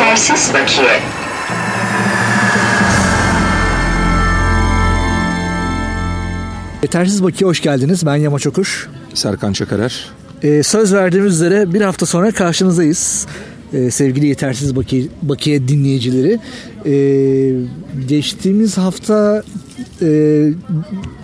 [0.00, 1.00] Yetersiz bakiye.
[6.82, 8.06] Yetersiz Bakiye hoş geldiniz.
[8.06, 8.88] Ben Yama Çokur.
[9.14, 10.10] Serkan Çakarer.
[10.42, 13.26] Ee, söz verdiğimiz üzere bir hafta sonra karşınızdayız.
[13.72, 16.38] Ee, sevgili Yetersiz Bakiye, Bakiye dinleyicileri.
[16.86, 17.52] Ee,
[18.08, 19.42] geçtiğimiz hafta
[20.02, 20.48] e,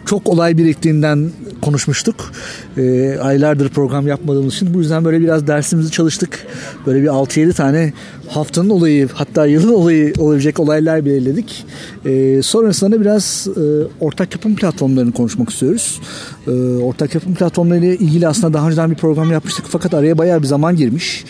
[0.07, 1.31] çok olay biriktiğinden
[1.63, 2.33] konuşmuştuk.
[2.77, 6.47] E, aylardır program yapmadığımız için bu yüzden böyle biraz dersimizi çalıştık.
[6.87, 7.93] Böyle bir 6-7 tane
[8.29, 11.67] haftanın olayı hatta yılın olayı olabilecek olaylar belirledik.
[12.05, 13.61] E, sonrasında biraz e,
[14.01, 16.01] ortak yapım platformlarını konuşmak istiyoruz.
[16.47, 20.43] E, ortak yapım platformları ile ilgili aslında daha önceden bir program yapmıştık fakat araya bayağı
[20.43, 21.25] bir zaman girmiş.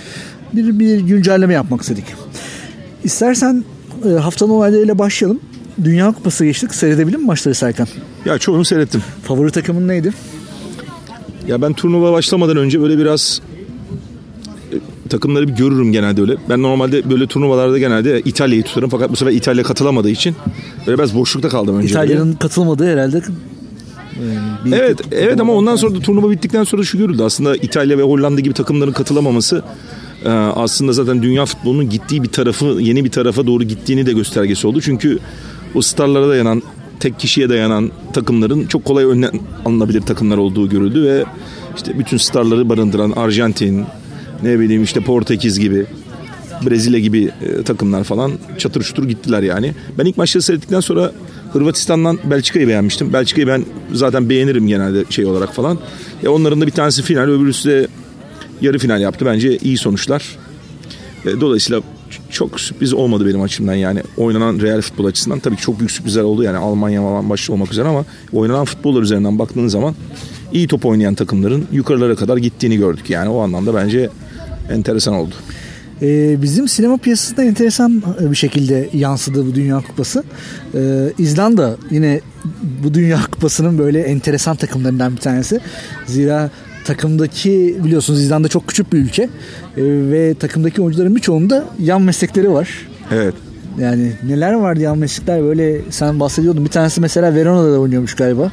[0.52, 2.04] Bir, bir güncelleme yapmak istedik.
[3.04, 3.64] İstersen
[4.04, 5.40] e, haftanın olaylarıyla başlayalım.
[5.84, 6.74] Dünya Kupası geçtik.
[6.74, 7.88] Seyredebildin mi maçları Serkan?
[8.24, 9.02] Ya çoğunu seyrettim.
[9.22, 10.12] Favori takımın neydi?
[11.48, 13.40] Ya ben turnuva başlamadan önce böyle biraz
[14.72, 14.76] e,
[15.08, 16.36] takımları bir görürüm genelde öyle.
[16.48, 20.36] Ben normalde böyle turnuvalarda genelde İtalya'yı tutarım fakat bu sefer İtalya katılamadığı için
[20.86, 21.88] böyle biraz boşlukta kaldım önce.
[21.88, 23.32] İtalya'nın katılmadığı herhalde bir
[24.72, 27.22] evet evet ama ondan sonra da turnuva bittikten sonra şu görüldü.
[27.22, 29.62] Aslında İtalya ve Hollanda gibi takımların katılamaması
[30.24, 34.66] e, aslında zaten dünya futbolunun gittiği bir tarafı yeni bir tarafa doğru gittiğini de göstergesi
[34.66, 34.80] oldu.
[34.80, 35.18] Çünkü
[35.76, 36.62] o starlara dayanan
[37.00, 39.30] tek kişiye dayanan takımların çok kolay önüne
[39.64, 41.24] alınabilir takımlar olduğu görüldü ve
[41.76, 43.84] işte bütün starları barındıran Arjantin,
[44.42, 45.86] ne bileyim işte Portekiz gibi
[46.66, 49.74] Brezilya gibi e, takımlar falan çatır çutur gittiler yani.
[49.98, 51.12] Ben ilk maçları seyrettikten sonra
[51.52, 53.12] Hırvatistan'dan Belçika'yı beğenmiştim.
[53.12, 55.78] Belçika'yı ben zaten beğenirim genelde şey olarak falan.
[56.22, 57.86] Ya onların da bir tanesi final, öbürüsü de
[58.60, 59.26] yarı final yaptı.
[59.26, 60.36] Bence iyi sonuçlar.
[61.24, 61.82] E, dolayısıyla
[62.30, 66.42] çok sürpriz olmadı benim açımdan yani oynanan real futbol açısından tabii çok büyük sürprizler oldu
[66.42, 69.94] yani Almanya falan başta olmak üzere ama oynanan futbollar üzerinden baktığın zaman
[70.52, 74.10] iyi top oynayan takımların yukarılara kadar gittiğini gördük yani o anlamda bence
[74.70, 75.34] enteresan oldu.
[76.02, 80.24] Ee, bizim sinema piyasasında enteresan bir şekilde yansıdı bu Dünya Kupası.
[80.74, 82.20] Ee, İzlanda yine
[82.84, 85.60] bu Dünya Kupası'nın böyle enteresan takımlarından bir tanesi.
[86.06, 86.50] Zira
[86.86, 89.28] takımdaki biliyorsunuz İzlanda çok küçük bir ülke e,
[89.84, 92.68] ve takımdaki oyuncuların birçoğunda yan meslekleri var.
[93.10, 93.34] Evet.
[93.78, 96.64] Yani neler vardı yan meslekler böyle sen bahsediyordun.
[96.64, 98.52] Bir tanesi mesela Verona'da da oynuyormuş galiba.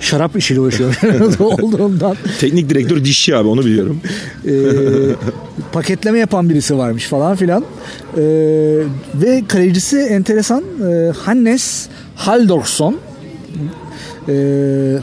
[0.00, 0.94] Şarap işiyle uğraşıyor
[1.38, 2.16] olduğundan.
[2.40, 4.00] Teknik direktör dişçi abi onu biliyorum.
[4.46, 4.52] e,
[5.72, 7.64] paketleme yapan birisi varmış falan filan.
[8.16, 8.22] E,
[9.14, 12.98] ve kalecisi enteresan e, Hannes Haldorsson
[14.28, 14.34] e,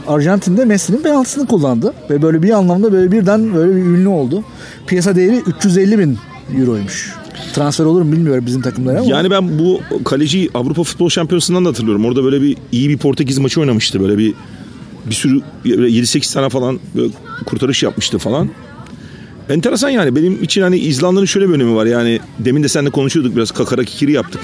[0.08, 1.94] Arjantin'de Messi'nin penaltısını kullandı.
[2.10, 4.44] Ve böyle bir anlamda böyle birden böyle bir ünlü oldu.
[4.86, 6.18] Piyasa değeri 350 bin
[6.58, 7.14] euroymuş.
[7.52, 9.10] Transfer olur mu bilmiyorum bizim takımlara ama.
[9.10, 12.04] Yani ben bu kaleci Avrupa Futbol Şampiyonası'ndan da hatırlıyorum.
[12.04, 14.00] Orada böyle bir iyi bir Portekiz maçı oynamıştı.
[14.00, 14.34] Böyle bir
[15.06, 16.80] bir sürü 7-8 tane falan
[17.46, 18.48] kurtarış yapmıştı falan.
[19.48, 23.36] Enteresan yani benim için hani İzlanda'nın şöyle bir önemi var yani demin de seninle konuşuyorduk
[23.36, 24.40] biraz kakara kikiri yaptık.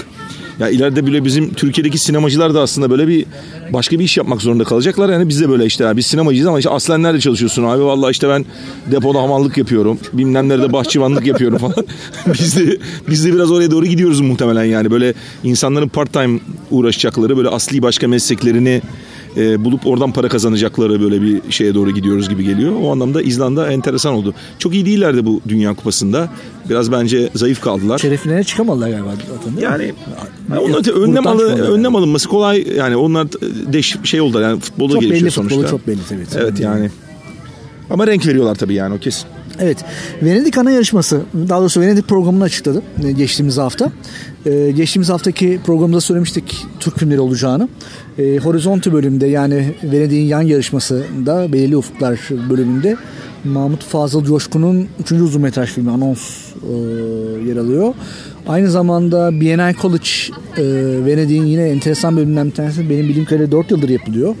[0.59, 3.25] Ya ileride bile bizim Türkiye'deki sinemacılar da aslında böyle bir
[3.73, 5.09] başka bir iş yapmak zorunda kalacaklar.
[5.09, 7.83] Yani biz de böyle işte ya biz sinemacıyız ama işte aslen nerede çalışıyorsun abi?
[7.83, 8.45] Vallahi işte ben
[8.91, 9.99] depoda hamallık yapıyorum.
[10.13, 11.85] Bilmem nerede bahçıvanlık yapıyorum falan.
[12.39, 12.77] biz de
[13.09, 14.91] biz de biraz oraya doğru gidiyoruz muhtemelen yani.
[14.91, 15.13] Böyle
[15.43, 16.39] insanların part time
[16.71, 18.81] uğraşacakları böyle asli başka mesleklerini
[19.37, 22.73] e, bulup oradan para kazanacakları böyle bir şeye doğru gidiyoruz gibi geliyor.
[22.81, 24.33] O anlamda İzlanda enteresan oldu.
[24.59, 26.29] Çok iyi değillerdi bu Dünya Kupası'nda.
[26.69, 27.99] Biraz bence zayıf kaldılar.
[27.99, 29.61] Şerefine çıkamadılar galiba zaten.
[29.61, 29.93] Yani
[30.59, 32.67] onlar önlem, alı, önlem alınması kolay.
[32.77, 33.27] Yani onlar
[33.73, 35.55] deş, şey oldu yani futbolu çok gelişiyor belli, sonuçta.
[35.55, 36.27] Futbolu çok belli evet.
[36.35, 36.89] Evet yani.
[37.89, 39.27] Ama renk veriyorlar tabii yani o kesin.
[39.59, 39.77] Evet.
[40.23, 42.81] Venedik ana yarışması, daha doğrusu Venedik programını açıkladı
[43.17, 43.91] geçtiğimiz hafta.
[44.45, 47.69] Ee, geçtiğimiz haftaki programda söylemiştik Türk filmleri olacağını.
[48.17, 52.19] Ee, Horizonte bölümünde yani Venedik'in yan yarışmasında Belirli Ufuklar
[52.49, 52.97] bölümünde
[53.43, 55.11] Mahmut Fazıl Coşkun'un 3.
[55.11, 56.73] uzun metraj filmi Anons e,
[57.49, 57.93] yer alıyor.
[58.47, 60.09] Aynı zamanda Biennial College
[60.57, 60.63] e,
[61.05, 64.35] Venedik'in yine enteresan bölümünden bir tanesi benim bildiğim kadarıyla 4 yıldır yapılıyor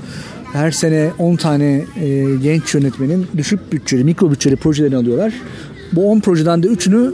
[0.53, 5.33] her sene 10 tane e, genç yönetmenin düşük bütçeli, mikro bütçeli projelerini alıyorlar.
[5.93, 7.13] Bu 10 projeden de 3'ünü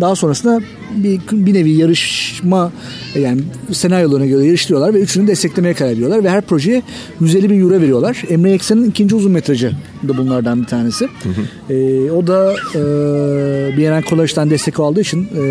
[0.00, 0.60] daha sonrasında
[0.96, 2.72] bir, bir nevi yarışma
[3.14, 3.40] yani
[3.72, 6.82] senaryolarına göre yarıştırıyorlar ve üçünü desteklemeye karar ediyorlar ve her projeye
[7.20, 8.22] 150 bin euro veriyorlar.
[8.28, 9.72] Emre Eksen'in ikinci uzun metrajı
[10.08, 11.04] da bunlardan bir tanesi.
[11.04, 11.74] Hı hı.
[11.74, 15.42] E, o da e, Biennial College'den destek aldığı için e,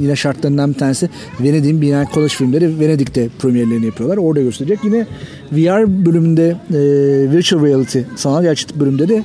[0.00, 1.10] yine şartlarından bir tanesi
[1.40, 4.16] Venedik'in Biennial College filmleri Venedik'te premierlerini yapıyorlar.
[4.16, 4.78] Orada gösterecek.
[4.84, 5.06] Yine
[5.52, 6.78] VR bölümünde e,
[7.32, 9.22] Virtual Reality sanal gerçeklik bölümünde de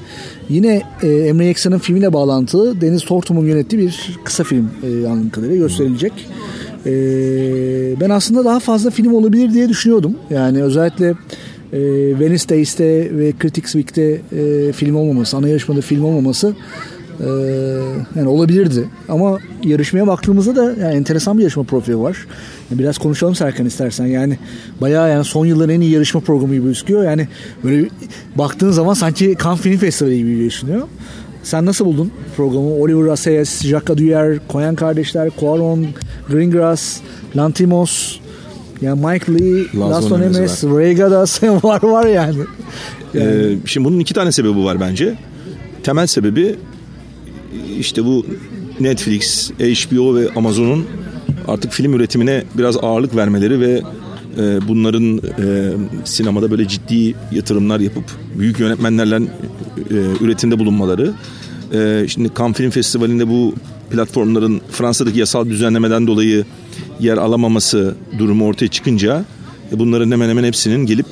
[0.49, 5.60] yine e, Emre Eksen'in filmiyle bağlantılı Deniz Tortum'un yönettiği bir kısa film e, anladığım kadarıyla
[5.61, 6.13] gösterilecek.
[6.85, 6.91] E,
[8.01, 10.15] ben aslında daha fazla film olabilir diye düşünüyordum.
[10.29, 11.07] Yani özellikle
[11.73, 11.79] e,
[12.19, 16.55] Venice Days'te ve Critics Week'te e, film olmaması, ana yarışmada film olmaması
[17.21, 17.25] Ee,
[18.15, 18.89] yani olabilirdi.
[19.09, 22.17] Ama yarışmaya baktığımızda da yani enteresan bir yarışma profili var.
[22.71, 24.05] Biraz konuşalım Serkan istersen.
[24.05, 24.37] Yani
[24.81, 27.03] bayağı yani son yılların en iyi yarışma programı gibi gözüküyor.
[27.03, 27.27] Yani
[27.63, 27.89] böyle
[28.35, 30.87] baktığın zaman sanki Cannes Film Festivali gibi düşünüyor.
[31.43, 32.73] Sen nasıl buldun programı?
[32.73, 35.85] Oliver Assayas, Jacques Aduyer, Coen kardeşler, Cuaron,
[36.29, 36.99] Greengrass,
[37.35, 38.19] Lantimos,
[38.81, 42.35] yani Mike Lee, Laszlo Nemes, Ray Gadas var var yani.
[43.13, 43.27] yani.
[43.27, 45.17] Ee, şimdi bunun iki tane sebebi var bence.
[45.83, 46.55] Temel sebebi
[47.79, 48.25] işte bu
[48.79, 50.85] Netflix, HBO ve Amazon'un
[51.47, 53.81] artık film üretimine biraz ağırlık vermeleri ve
[54.37, 55.71] e, bunların e,
[56.05, 58.03] sinemada böyle ciddi yatırımlar yapıp
[58.39, 59.19] büyük yönetmenlerle
[59.77, 61.13] e, üretimde bulunmaları.
[61.73, 63.55] E, şimdi Cannes Film Festivali'nde bu
[63.91, 66.45] platformların Fransa'daki yasal düzenlemeden dolayı
[66.99, 69.25] yer alamaması durumu ortaya çıkınca
[69.71, 71.05] e, bunların hemen hemen hepsinin gelip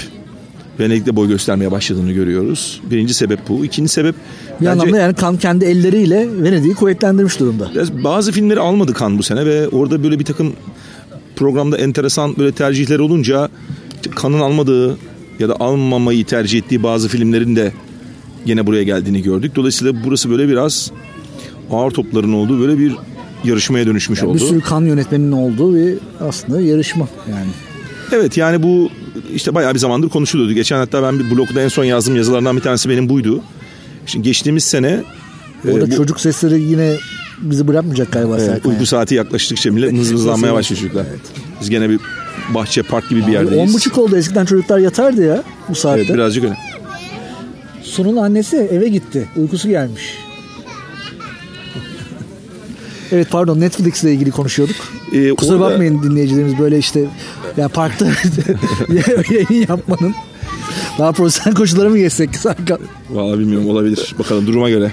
[0.80, 2.82] Venedik'te boy göstermeye başladığını görüyoruz.
[2.92, 3.66] Birinci sebep bu.
[3.66, 4.16] İkinci sebep...
[4.16, 7.72] Bir bence, anlamda yani kan kendi elleriyle Venedik'i kuvvetlendirmiş durumda.
[8.04, 10.54] Bazı filmleri almadı kan bu sene ve orada böyle bir takım
[11.36, 13.50] programda enteresan böyle tercihler olunca
[14.16, 14.98] kanın almadığı
[15.40, 17.72] ya da almamayı tercih ettiği bazı filmlerin de
[18.46, 19.56] yine buraya geldiğini gördük.
[19.56, 20.92] Dolayısıyla burası böyle biraz
[21.72, 22.96] ağır topların olduğu böyle bir
[23.44, 24.40] yarışmaya dönüşmüş yani oldu.
[24.40, 27.50] Bir sürü kan yönetmeninin olduğu bir aslında yarışma yani.
[28.12, 28.90] Evet yani bu
[29.34, 30.54] işte bayağı bir zamandır konuşuluyordu.
[30.54, 33.42] Geçen hatta ben bir blogda en son yazdığım yazılardan bir tanesi benim buydu.
[34.06, 35.04] Şimdi geçtiğimiz sene
[35.72, 36.96] Orada e, bu, çocuk sesleri yine
[37.42, 38.72] bizi bırakmayacak galiba evet, Serkan.
[38.72, 41.06] Uyku saati yaklaştıkça millet mızmızlanmaya başlıyor çocuklar.
[41.10, 41.20] Evet.
[41.62, 42.00] Biz gene bir
[42.54, 43.70] bahçe park gibi bir yerdeyiz.
[43.70, 46.02] On buçuk oldu eskiden çocuklar yatardı ya bu saatte.
[46.02, 46.69] Evet birazcık öyle.
[48.00, 49.28] Sun'un annesi eve gitti.
[49.36, 50.18] Uykusu gelmiş.
[53.12, 54.76] Evet pardon Netflix ile ilgili konuşuyorduk.
[55.14, 55.70] Ee, Kusura orada...
[55.70, 57.06] bakmayın dinleyicilerimiz böyle işte
[57.58, 58.06] yani parkta
[59.32, 60.16] yayın yapmanın
[61.00, 62.80] daha profesyonel koşullara mı geçsek Serkan?
[63.10, 64.16] Valla bilmiyorum olabilir.
[64.20, 64.92] Bakalım duruma göre.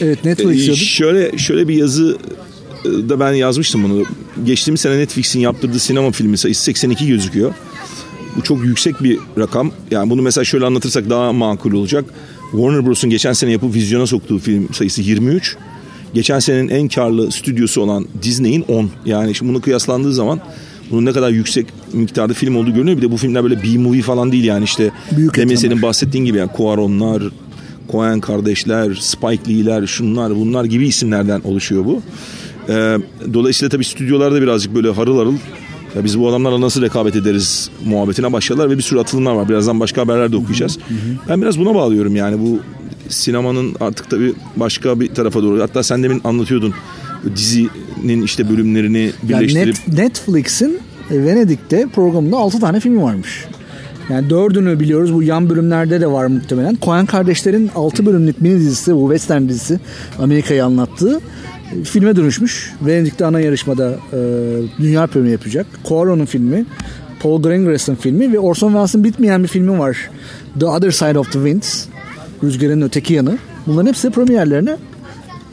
[0.00, 2.18] Evet Netflix ee, Şöyle, şöyle bir yazı
[2.84, 4.04] e, da ben yazmıştım bunu.
[4.44, 7.54] Geçtiğimiz sene Netflix'in yaptırdığı sinema filmi sayısı 82 gözüküyor.
[8.36, 9.72] Bu çok yüksek bir rakam.
[9.90, 12.04] Yani bunu mesela şöyle anlatırsak daha makul olacak.
[12.50, 15.56] Warner Bros'un geçen sene yapıp vizyona soktuğu film sayısı 23.
[16.14, 18.90] Geçen senenin en karlı stüdyosu olan Disney'in 10.
[19.04, 20.40] Yani şimdi bunu kıyaslandığı zaman
[20.90, 22.96] bunun ne kadar yüksek miktarda film olduğu görünüyor.
[22.96, 26.38] Bir de bu filmler böyle B-movie falan değil yani işte Büyük demin senin bahsettiğin gibi
[26.38, 27.22] yani Cuaron'lar,
[27.92, 32.02] Coen kardeşler, Spike Lee'ler, şunlar bunlar gibi isimlerden oluşuyor bu.
[32.68, 32.98] Ee,
[33.34, 35.34] dolayısıyla tabii stüdyolarda birazcık böyle harıl harıl
[35.96, 39.48] ya biz bu adamlarla nasıl rekabet ederiz muhabbetine başladılar ve bir sürü atılımlar var.
[39.48, 40.78] Birazdan başka haberler de okuyacağız.
[40.88, 40.98] Hı hı.
[41.28, 42.60] Ben biraz buna bağlıyorum yani bu
[43.08, 45.62] sinemanın artık tabii başka bir tarafa doğru.
[45.62, 46.74] Hatta sen demin anlatıyordun
[47.36, 49.76] dizinin işte bölümlerini birleştirip.
[49.86, 50.78] Yani Netflix'in
[51.10, 53.44] Venedik'te programında 6 tane film varmış.
[54.10, 55.14] Yani dördünü biliyoruz.
[55.14, 56.78] Bu yan bölümlerde de var muhtemelen.
[56.82, 59.80] Coen kardeşlerin 6 bölümlük mini dizisi, bu western dizisi
[60.18, 61.20] Amerika'yı anlattığı
[61.84, 62.72] filme dönüşmüş.
[62.82, 64.18] Venedik'te ana yarışmada e,
[64.78, 65.66] dünya premieri yapacak.
[65.88, 66.66] Cuaron'un filmi,
[67.20, 70.10] Paul Greengrass'ın filmi ve Orson Welles'in bitmeyen bir filmi var.
[70.60, 71.86] The Other Side of the Winds.
[72.42, 73.38] Rüzgarın öteki yanı.
[73.66, 74.76] Bunların hepsi premierlerini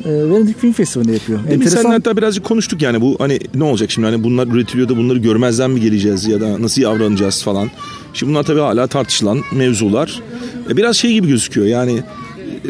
[0.06, 1.40] e, Venedik Film Festivali'nde yapıyor.
[1.40, 1.78] Demin Enteresan...
[1.78, 5.18] seninle hatta birazcık konuştuk yani bu hani ne olacak şimdi hani bunlar üretiliyor da bunları
[5.20, 7.70] görmezden mi geleceğiz ya da nasıl davranacağız falan.
[8.14, 10.22] Şimdi bunlar tabii hala tartışılan mevzular.
[10.70, 12.00] E, biraz şey gibi gözüküyor yani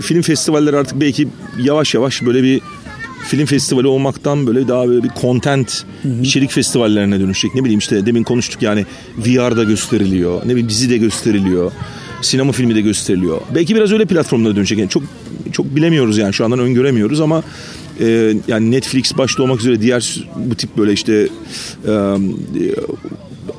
[0.01, 1.27] film festivalleri artık belki
[1.59, 2.61] yavaş yavaş böyle bir
[3.27, 6.21] film festivali olmaktan böyle daha böyle bir content hı hı.
[6.21, 7.55] içerik festivallerine dönüşecek.
[7.55, 8.85] Ne bileyim işte demin konuştuk yani
[9.17, 10.41] VR'da gösteriliyor.
[10.45, 11.71] Ne bileyim dizi de gösteriliyor.
[12.21, 13.41] Sinema filmi de gösteriliyor.
[13.55, 14.79] Belki biraz öyle platformlara dönecek.
[14.79, 15.03] Yani çok
[15.51, 17.43] çok bilemiyoruz yani şu andan öngöremiyoruz ama
[17.99, 21.27] e, yani Netflix başta olmak üzere diğer bu tip böyle işte
[21.87, 21.91] e,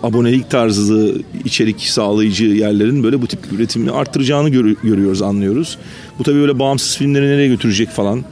[0.03, 5.79] abonelik tarzı içerik sağlayıcı yerlerin böyle bu tip üretimini arttıracağını gör, görüyoruz, anlıyoruz.
[6.19, 8.25] Bu tabii böyle bağımsız filmleri nereye götürecek falan.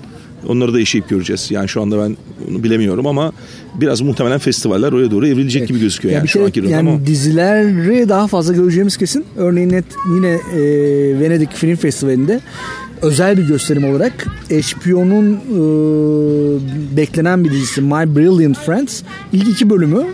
[0.48, 1.50] Onları da yaşayıp göreceğiz.
[1.50, 2.16] Yani şu anda ben
[2.48, 3.32] bunu bilemiyorum ama
[3.74, 5.68] biraz muhtemelen festivaller oraya doğru evrilecek evet.
[5.68, 6.12] gibi gözüküyor.
[6.14, 7.06] Yani, yani şu anki yani ama.
[7.06, 9.24] dizileri daha fazla göreceğimiz kesin.
[9.36, 9.84] Örneğin net
[10.14, 10.60] yine e,
[11.20, 12.40] Venedik Film Festivali'nde
[13.02, 20.04] özel bir gösterim olarak HBO'nun e, beklenen bir dizisi My Brilliant Friends ilk iki bölümü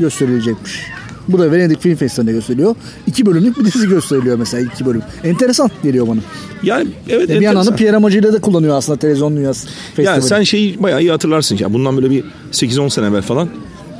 [0.00, 0.80] gösterilecekmiş.
[1.28, 2.76] Bu da Venedik Film Festivali'nde gösteriliyor.
[3.06, 5.02] İki bölümlük bir dizi gösteriliyor mesela iki bölüm.
[5.24, 6.20] Enteresan geliyor bana.
[6.62, 10.06] Yani evet e, Bir yandan da PR amacıyla da kullanıyor aslında televizyon dünyası festivali.
[10.06, 11.58] Yani sen şeyi bayağı iyi hatırlarsın.
[11.60, 13.48] Ya bundan böyle bir 8-10 sene evvel falan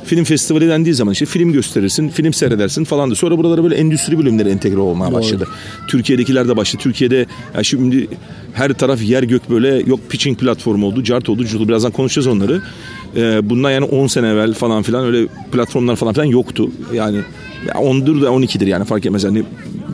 [0.05, 3.15] film festivali dendiği zaman işte film gösterirsin, film seyredersin falan da.
[3.15, 5.19] Sonra buralara böyle endüstri bölümleri entegre olmaya Doğru.
[5.19, 5.47] başladı.
[5.87, 6.83] Türkiye'dekiler de başladı.
[6.83, 8.07] Türkiye'de ya şimdi
[8.53, 11.67] her taraf yer gök böyle yok pitching platformu oldu, cart oldu, cudu.
[11.67, 12.61] Birazdan konuşacağız onları.
[13.15, 16.69] Ee, bundan yani 10 sene evvel falan filan öyle platformlar falan filan yoktu.
[16.93, 17.21] Yani
[17.65, 19.23] 10'dur da 12'dir yani fark etmez.
[19.23, 19.43] Yani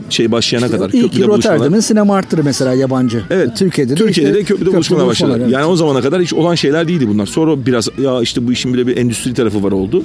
[0.10, 0.90] şey başlayana İşte kadar.
[0.90, 1.58] İyi köprüde buluşmalar.
[1.58, 3.24] Rotterdam'ın sinema arttırı mesela yabancı.
[3.30, 3.50] Evet.
[3.58, 5.38] Türkiye'de de, Türkiye'de işte de köprüde buluşmalar başladı.
[5.42, 5.52] evet.
[5.52, 7.26] Yani o zamana kadar hiç olan şeyler değildi bunlar.
[7.26, 10.04] Sonra biraz ya işte bu işin bile bir endüstri tarafı var oldu.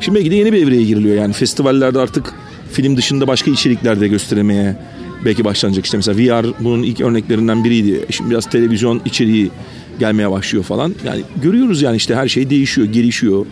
[0.00, 1.32] Şimdi belki de yeni bir evreye giriliyor yani.
[1.32, 2.34] Festivallerde artık
[2.72, 4.76] film dışında başka içeriklerde göstermeye
[5.24, 5.84] belki başlanacak.
[5.84, 8.04] işte mesela VR bunun ilk örneklerinden biriydi.
[8.10, 9.50] Şimdi biraz televizyon içeriği
[9.98, 10.94] gelmeye başlıyor falan.
[11.06, 13.46] Yani görüyoruz yani işte her şey değişiyor, gelişiyor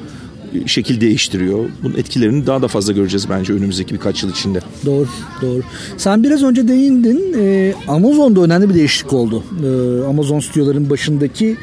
[0.67, 1.69] şekil değiştiriyor.
[1.83, 4.61] Bunun etkilerini daha da fazla göreceğiz bence önümüzdeki birkaç yıl içinde.
[4.87, 5.09] Doğru,
[5.43, 5.61] doğru.
[5.97, 7.37] Sen biraz önce değindin.
[7.39, 9.45] Ee, Amazon'da önemli bir değişiklik oldu.
[9.63, 11.57] Ee, Amazon stüdyoların başındaki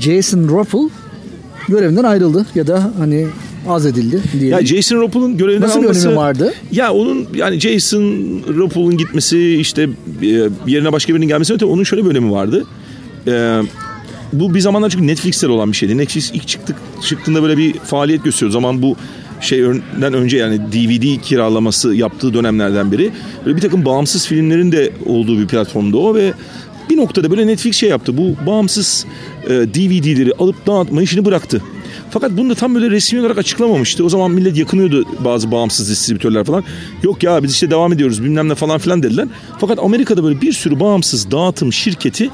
[0.00, 0.94] Jason Ruffle
[1.68, 3.26] görevinden ayrıldı ya da hani
[3.68, 4.50] azledildi diye.
[4.50, 6.08] Ya Jason Ruppel'ın görevinden Nasıl alması...
[6.08, 6.52] önemi vardı?
[6.72, 8.02] Ya onun yani Jason
[8.48, 9.88] Ruppel'ın gitmesi işte
[10.22, 10.26] e,
[10.66, 12.64] yerine başka birinin gelmesi öte onun şöyle bir önemi vardı.
[13.26, 13.60] Ee,
[14.32, 15.98] bu bir zamanlar çünkü Netflix'te olan bir şeydi.
[15.98, 18.50] Netflix ilk çıktık, çıktığında böyle bir faaliyet gösteriyor.
[18.50, 18.96] O zaman bu
[19.40, 23.10] şeyden önce yani DVD kiralaması yaptığı dönemlerden biri.
[23.46, 26.32] Böyle bir takım bağımsız filmlerin de olduğu bir platformdu o ve
[26.90, 28.16] bir noktada böyle Netflix şey yaptı.
[28.16, 29.06] Bu bağımsız
[29.44, 31.62] e, DVD'leri alıp dağıtma işini bıraktı.
[32.10, 34.04] Fakat bunu da tam böyle resmi olarak açıklamamıştı.
[34.04, 36.64] O zaman millet yakınıyordu bazı bağımsız distribütörler falan.
[37.02, 39.28] Yok ya biz işte devam ediyoruz bilmem ne falan filan dediler.
[39.58, 42.30] Fakat Amerika'da böyle bir sürü bağımsız dağıtım şirketi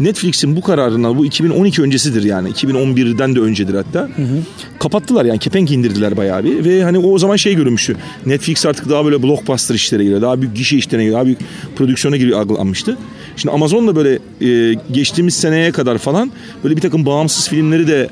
[0.00, 4.00] Netflix'in bu kararından bu 2012 öncesidir yani 2011'den de öncedir hatta.
[4.00, 4.42] Hı hı.
[4.78, 7.96] Kapattılar yani kepenk indirdiler bayağı bir ve hani o zaman şey görünmüştü.
[8.26, 10.22] Netflix artık daha böyle blockbuster işlere giriyor.
[10.22, 11.18] Daha büyük gişe işlerine giriyor.
[11.18, 11.38] Daha büyük
[11.76, 12.98] prodüksiyona giriyor algılanmıştı.
[13.36, 16.32] Şimdi Amazon da böyle e, geçtiğimiz seneye kadar falan
[16.64, 18.08] böyle bir takım bağımsız filmleri de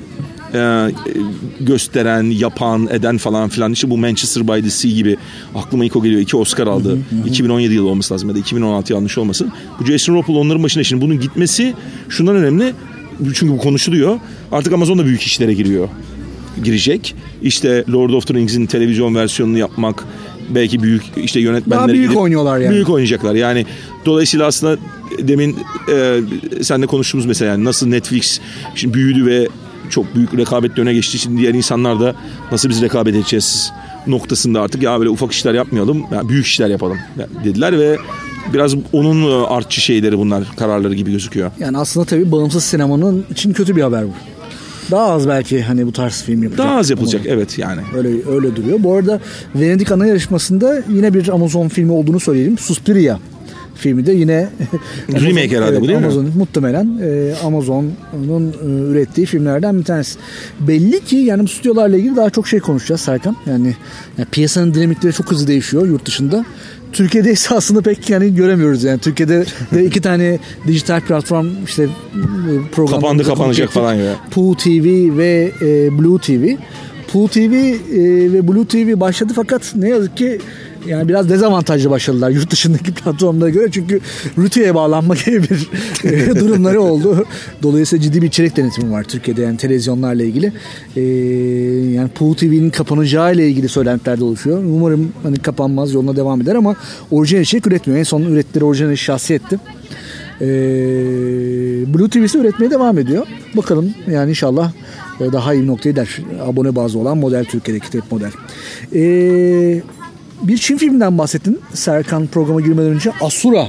[0.55, 0.91] e,
[1.61, 5.17] gösteren, yapan, eden falan filan işte bu Manchester by the Sea gibi
[5.55, 6.21] aklıma ilk o geliyor.
[6.21, 6.91] iki Oscar aldı.
[6.91, 7.29] Hı hı hı.
[7.29, 9.53] 2017 yılı olması lazım ya da 2016 yanlış olmasın.
[9.81, 11.75] Bu Jason Ruppel onların başında şimdi bunun gitmesi
[12.09, 12.75] şundan önemli.
[13.35, 14.19] Çünkü bu konuşuluyor.
[14.53, 15.89] Artık Amazon da büyük işlere giriyor.
[16.65, 17.15] Girecek.
[17.43, 20.05] İşte Lord of the Rings'in televizyon versiyonunu yapmak
[20.49, 22.75] belki büyük işte yönetmenler Daha büyük oynuyorlar yani.
[22.75, 23.35] Büyük oynayacaklar.
[23.35, 23.67] Yani
[24.07, 24.79] dolayısıyla aslında
[25.19, 25.57] demin
[25.93, 26.21] e,
[26.63, 28.41] seninle konuştuğumuz mesela yani nasıl Netflix
[28.75, 29.49] şimdi büyüdü ve
[29.91, 32.15] çok büyük rekabet öne geçtiği için diğer insanlar da
[32.53, 33.73] nasıl biz rekabet edeceğiz
[34.07, 36.99] noktasında artık ya böyle ufak işler yapmayalım ya büyük işler yapalım
[37.45, 37.99] dediler ve
[38.55, 41.51] biraz onun artçı şeyleri bunlar kararları gibi gözüküyor.
[41.59, 44.13] Yani aslında tabii bağımsız sinemanın için kötü bir haber bu.
[44.91, 46.67] Daha az belki hani bu tarz film yapacak.
[46.67, 47.81] Daha az yapılacak Ama evet yani.
[47.97, 48.83] Öyle öyle duruyor.
[48.83, 49.21] Bu arada
[49.55, 52.59] Venedik ana yarışmasında yine bir Amazon filmi olduğunu söyleyelim.
[52.59, 53.19] Suspiria
[53.79, 54.49] filmi de yine
[55.13, 56.31] remake herhalde evet, bu değil Amazon, mi?
[56.37, 60.19] Muhtemelen e, Amazon'un e, ürettiği filmlerden bir tanesi.
[60.61, 63.37] Belli ki yani bu stüdyolarla ilgili daha çok şey konuşacağız Serkan.
[63.47, 63.77] Yani,
[64.19, 66.45] yani piyasanın dinamikleri çok hızlı değişiyor yurt dışında.
[66.93, 68.99] Türkiye'de ise aslında pek yani göremiyoruz yani.
[68.99, 69.45] Türkiye'de
[69.75, 71.89] de iki tane dijital platform işte
[72.73, 74.15] program kapandı kapanacak falan ya.
[74.31, 76.57] Poo TV ve e, Blue TV.
[77.13, 77.79] Poo TV e,
[78.33, 80.39] ve Blue TV başladı fakat ne yazık ki
[80.87, 84.01] yani biraz dezavantajlı başladılar yurt dışındaki platformlara göre çünkü
[84.39, 85.69] rütüye bağlanma gibi bir
[86.41, 87.27] durumları oldu.
[87.63, 90.53] Dolayısıyla ciddi bir içerik denetimi var Türkiye'de yani televizyonlarla ilgili.
[90.97, 91.01] Ee,
[91.95, 94.65] yani Poo TV'nin kapanacağı ile ilgili söylentiler de oluşuyor.
[94.65, 96.77] Umarım hani kapanmaz yoluna devam eder ama
[97.11, 97.99] orijinal içerik üretmiyor.
[97.99, 99.59] En son ürettikleri orijinal şahsiyetti.
[100.41, 100.47] Ee,
[101.95, 103.27] Blue TV'si üretmeye devam ediyor.
[103.57, 104.73] Bakalım yani inşallah
[105.21, 106.19] daha iyi bir noktaya gider.
[106.43, 108.31] Abone bazı olan model Türkiye'deki tek model.
[108.93, 109.83] Eee
[110.43, 113.69] bir Çin filminden bahsettin Serkan programa girmeden önce Asura.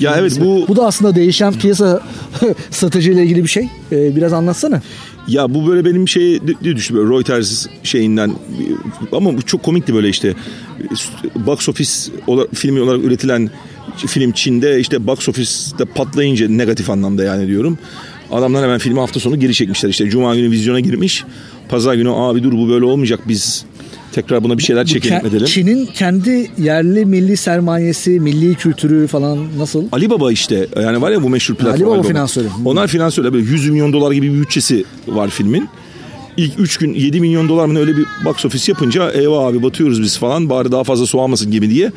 [0.00, 2.02] Ya evet bu bu da aslında değişen piyasa
[2.70, 3.68] stratejiyle ilgili bir şey.
[3.92, 4.82] Ee, biraz anlatsana.
[5.28, 8.32] Ya bu böyle benim şey düştü böyle Reuters şeyinden
[9.12, 10.34] ama bu çok komikti böyle işte
[11.34, 11.92] box office
[12.26, 13.50] olarak, filmi olarak üretilen
[13.96, 17.78] film Çin'de işte box office'te patlayınca negatif anlamda yani diyorum.
[18.32, 21.24] Adamlar hemen filmi hafta sonu geri çekmişler işte cuma günü vizyona girmiş.
[21.68, 23.64] Pazar günü abi dur bu böyle olmayacak biz
[24.16, 25.46] tekrar buna bir şeyler çekelim ke- edelim.
[25.46, 29.84] Çin'in kendi yerli milli sermayesi, milli kültürü falan nasıl?
[29.92, 31.74] Alibaba işte yani var ya bu meşhur platform.
[31.74, 32.08] Alibaba, Alibaba.
[32.08, 32.46] finansörü.
[32.64, 35.68] Onlar finansörler böyle 100 milyon dolar gibi bir bütçesi var filmin.
[36.36, 40.02] İlk 3 gün 7 milyon dolar mı öyle bir box office yapınca eyvah abi batıyoruz
[40.02, 41.92] biz falan bari daha fazla soğumasın gibi diye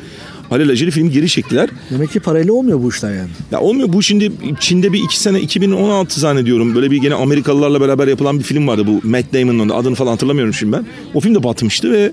[0.50, 1.70] alelacele film geri çektiler.
[1.90, 3.28] Demek ki parayla olmuyor bu işler yani.
[3.50, 8.08] Ya olmuyor bu şimdi Çin'de bir iki sene 2016 zannediyorum böyle bir gene Amerikalılarla beraber
[8.08, 10.86] yapılan bir film vardı bu Matt Damon'ın adını falan hatırlamıyorum şimdi ben.
[11.14, 12.12] O film de batmıştı ve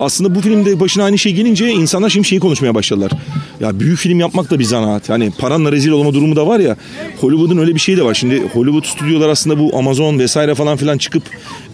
[0.00, 3.12] aslında bu filmde başına aynı şey gelince insanlar şimdi şeyi konuşmaya başladılar.
[3.60, 5.08] Ya büyük film yapmak da bir zanaat.
[5.08, 6.76] Hani paranla rezil olma durumu da var ya.
[7.20, 8.14] Hollywood'un öyle bir şeyi de var.
[8.14, 11.22] Şimdi Hollywood stüdyolar aslında bu Amazon vesaire falan filan çıkıp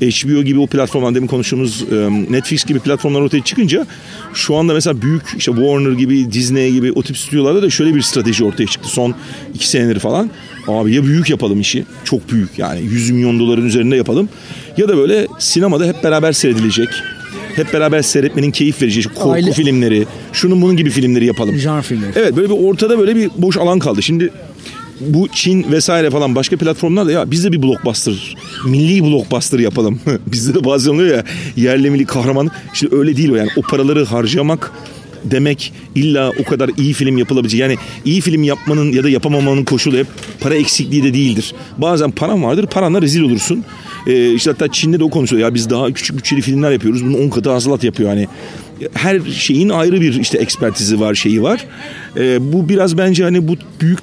[0.00, 1.84] HBO gibi o platformlar demin konuştuğumuz
[2.30, 3.86] Netflix gibi platformlar ortaya çıkınca
[4.34, 8.02] şu anda mesela büyük işte Warner gibi Disney gibi o tip stüdyolarda da şöyle bir
[8.02, 9.14] strateji ortaya çıktı son
[9.54, 10.30] iki senedir falan.
[10.68, 14.28] Abi ya büyük yapalım işi çok büyük yani 100 milyon doların üzerinde yapalım
[14.76, 16.88] ya da böyle sinemada hep beraber seyredilecek
[17.56, 19.52] hep beraber seyretmenin keyif verici işte korku Aile...
[19.52, 21.56] filmleri, şunun bunun gibi filmleri yapalım.
[21.56, 22.12] Jar filmleri.
[22.16, 24.02] Evet böyle bir ortada böyle bir boş alan kaldı.
[24.02, 24.30] Şimdi
[25.00, 30.00] bu Çin vesaire falan başka platformlarda ya biz de bir blockbuster, milli blockbuster yapalım.
[30.26, 31.24] Bizde de bazen oluyor ya
[31.56, 32.50] yerli milli kahraman.
[32.74, 34.72] İşte öyle değil o yani o paraları harcamak
[35.24, 37.60] demek illa o kadar iyi film yapılabilecek.
[37.60, 40.06] Yani iyi film yapmanın ya da yapamamanın koşulu hep
[40.40, 41.54] para eksikliği de değildir.
[41.78, 43.64] Bazen paran vardır paranla rezil olursun.
[44.06, 45.42] Ee, işte hatta Çin'de de o konuşuyor.
[45.42, 47.04] Ya biz daha küçük bütçeli filmler yapıyoruz.
[47.04, 48.08] Bunun 10 katı hasılat yapıyor.
[48.08, 48.28] Hani
[48.94, 51.66] her şeyin ayrı bir işte ekspertizi var, şeyi var.
[52.16, 53.98] Ee, bu biraz bence hani bu büyük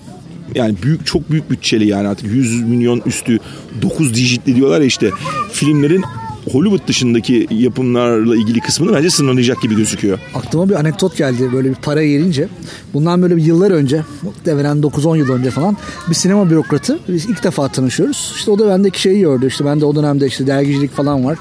[0.56, 3.40] yani büyük çok büyük bütçeli yani artık 100 milyon üstü
[3.82, 5.10] 9 dijitli diyorlar ya işte
[5.52, 6.04] filmlerin
[6.52, 10.20] Hollywood dışındaki yapımlarla ilgili kısmını bence sınırlayacak gibi gözüküyor.
[10.36, 12.48] Aklıma bir anekdot geldi böyle bir para gelince.
[12.94, 15.78] Bundan böyle bir yıllar önce, muhtemelen 9-10 yıl önce falan
[16.10, 17.00] bir sinema bürokratı.
[17.08, 18.34] Biz ilk defa tanışıyoruz.
[18.36, 19.48] İşte o da bendeki şeyi gördü.
[19.48, 21.38] İşte ben de o dönemde işte dergicilik falan var.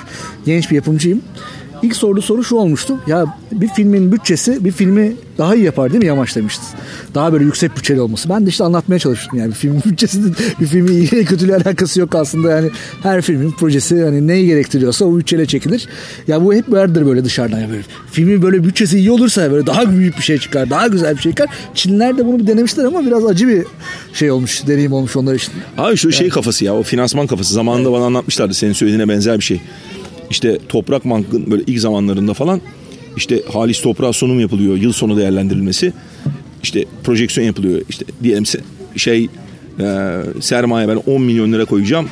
[0.47, 1.23] Genç bir yapımcıyım.
[1.82, 2.99] İlk sorduğu soru şu olmuştu.
[3.06, 6.64] Ya bir filmin bütçesi bir filmi daha iyi yapar değil mi Yamaç demişti.
[7.14, 8.28] Daha böyle yüksek bütçeli olması.
[8.28, 12.14] Ben de işte anlatmaya çalıştım yani bir filmin bütçesinin bir filmin iyi kötüyle alakası yok
[12.14, 12.70] aslında yani
[13.02, 15.88] her filmin projesi hani neyi gerektiriyorsa o bütçeyle çekilir.
[16.28, 17.82] Ya bu hep vardır böyle dışarıdan böyle.
[18.12, 21.32] Filmin böyle bütçesi iyi olursa böyle daha büyük bir şey çıkar, daha güzel bir şey
[21.32, 21.49] çıkar.
[21.75, 23.64] Çinliler de bunu bir denemişler ama biraz acı bir
[24.12, 25.52] şey olmuş, deneyim olmuş onlar için.
[25.78, 26.18] Abi şu şey yani.
[26.18, 27.54] şey kafası ya o finansman kafası.
[27.54, 27.99] Zamanında evet.
[27.99, 29.60] bana anlatmışlardı senin söylediğine benzer bir şey.
[30.30, 32.60] İşte Toprak Bank'ın böyle ilk zamanlarında falan
[33.16, 34.76] işte halis toprağa sunum yapılıyor.
[34.76, 35.92] Yıl sonu değerlendirilmesi.
[36.62, 37.80] İşte projeksiyon yapılıyor.
[37.88, 38.44] İşte diyelim
[38.96, 39.28] şey
[39.80, 42.08] e, sermaye ben 10 milyon lira koyacağım.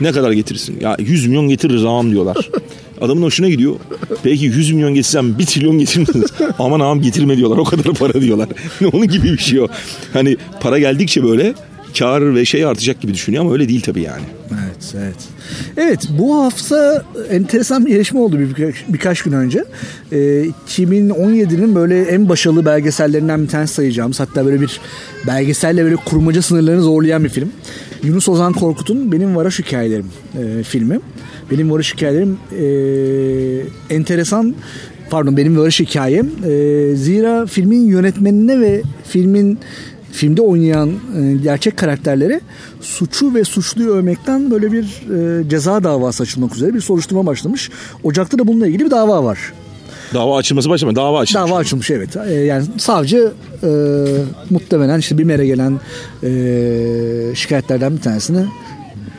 [0.00, 0.80] Ne kadar getirsin?
[0.80, 2.50] Ya 100 milyon getiririz ağam diyorlar.
[3.00, 3.76] Adamın hoşuna gidiyor.
[4.22, 6.30] Peki 100 milyon getirsem 1 trilyon getirmez.
[6.58, 7.58] Aman ağam getirme diyorlar.
[7.58, 8.48] O kadar para diyorlar.
[8.92, 9.68] Onun gibi bir şey o.
[10.12, 11.54] Hani para geldikçe böyle
[11.98, 14.24] kar ve şey artacak gibi düşünüyor ama öyle değil tabii yani.
[14.50, 15.16] Evet, evet.
[15.76, 19.64] Evet, bu hafta enteresan bir yarışma oldu bir, birkaç, birkaç gün önce.
[20.12, 24.20] Ee, 2017'nin böyle en başarılı belgesellerinden bir tanesi sayacağımız.
[24.20, 24.80] Hatta böyle bir
[25.26, 27.52] belgeselle böyle kurmaca sınırlarını zorlayan bir film.
[28.02, 30.06] Yunus Ozan Korkut'un Benim Varoş Hikayelerim
[30.38, 31.00] e, filmi.
[31.50, 34.54] Benim Varoş Hikayelerim e, enteresan
[35.10, 36.26] pardon benim varış hikayem.
[36.26, 39.58] E, zira filmin yönetmenine ve filmin
[40.12, 42.40] filmde oynayan e, gerçek karakterlere
[42.80, 47.70] suçu ve suçluyu övmekten böyle bir e, ceza davası açılmak üzere bir soruşturma başlamış.
[48.02, 49.52] Ocak'ta da bununla ilgili bir dava var.
[50.14, 50.96] Dava açılması başlamadı.
[50.96, 51.50] Dava açılmış.
[51.50, 52.16] Dava açılmış evet.
[52.16, 53.68] E, yani savcı e,
[54.50, 55.80] muhtemelen işte BİMER'e gelen
[56.22, 58.46] e, şikayetlerden bir tanesini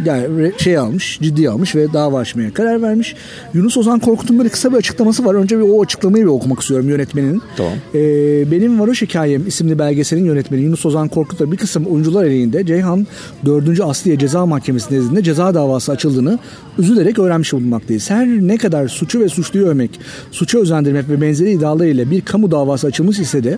[0.06, 3.16] yani şey almış, ciddi almış ve dava açmaya karar vermiş.
[3.54, 5.36] Yunus Ozan Korkut'un böyle kısa bir açıklaması var.
[5.36, 7.42] Önce bir o açıklamayı bir okumak istiyorum yönetmenin.
[7.58, 7.74] Tamam.
[7.96, 12.66] Ee, Benim Varoş Hikayem isimli belgeselin yönetmeni Yunus Ozan Korkut ve bir kısım oyuncular elinde
[12.66, 13.08] Ceyhan
[13.46, 13.82] 4.
[13.82, 16.40] Asliye Ceza Mahkemesi nezdinde ceza davası açıldığını
[16.78, 18.10] üzülerek öğrenmiş bulunmaktayız.
[18.10, 20.00] Her ne kadar suçu ve suçluyu övmek,
[20.32, 23.58] suça özendirmek ve benzeri iddialarıyla bir kamu davası açılmış ise de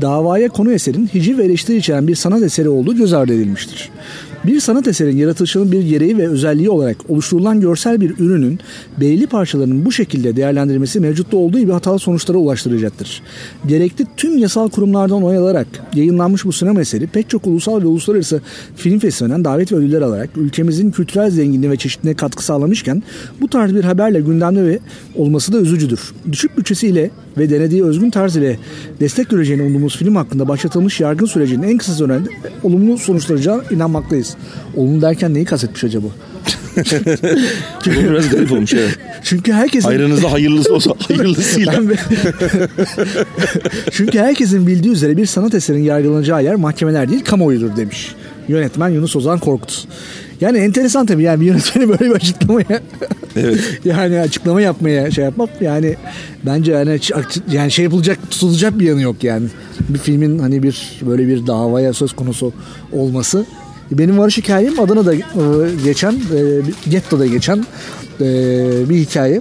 [0.00, 3.90] davaya konu eserin hiciv ve eleştiri içeren bir sanat eseri olduğu göz ardı edilmiştir.
[4.44, 8.58] Bir sanat eserin yaratılışının bir gereği ve özelliği olarak oluşturulan görsel bir ürünün
[9.00, 13.22] belli parçalarının bu şekilde değerlendirilmesi mevcutta olduğu gibi hatalı sonuçlara ulaştıracaktır.
[13.66, 18.40] Gerekli tüm yasal kurumlardan oy alarak yayınlanmış bu sinema eseri pek çok ulusal ve uluslararası
[18.76, 23.02] film festivalinden davet ve ödüller alarak ülkemizin kültürel zenginliği ve çeşitliliğine katkı sağlamışken
[23.40, 24.78] bu tarz bir haberle gündemde ve
[25.16, 26.12] olması da üzücüdür.
[26.32, 28.58] Düşük bütçesiyle ve denediği özgün tarz ile
[29.00, 32.28] destek göreceğini umduğumuz film hakkında başlatılmış yargın sürecinin en kısa dönemde
[32.62, 34.29] olumlu sonuçlanacağı inanmaktayız.
[34.76, 36.06] Olumlu derken neyi kastetmiş acaba?
[37.84, 38.98] Çünkü biraz garip olmuş evet.
[39.22, 39.88] Çünkü herkesin...
[39.88, 41.74] Hayrınızda hayırlısı olsa hayırlısıyla.
[43.90, 48.14] Çünkü herkesin bildiği üzere bir sanat eserinin yargılanacağı yer mahkemeler değil kamuoyudur demiş.
[48.48, 49.86] Yönetmen Yunus Ozan Korkut.
[50.40, 52.80] Yani enteresan tabii yani bir yönetmeni böyle bir açıklamaya
[53.36, 53.80] evet.
[53.84, 55.96] yani açıklama yapmaya şey yapmak yani
[56.46, 56.98] bence yani
[57.52, 59.48] yani şey yapılacak tutulacak bir yanı yok yani.
[59.88, 62.52] Bir filmin hani bir böyle bir davaya söz konusu
[62.92, 63.46] olması.
[63.92, 65.20] Benim varış hikayem adına da e,
[65.84, 67.66] geçen e, Getto'da geçen
[68.20, 68.24] e,
[68.88, 69.40] bir hikaye.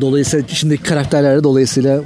[0.00, 2.02] Dolayısıyla içindeki karakterler dolayısıyla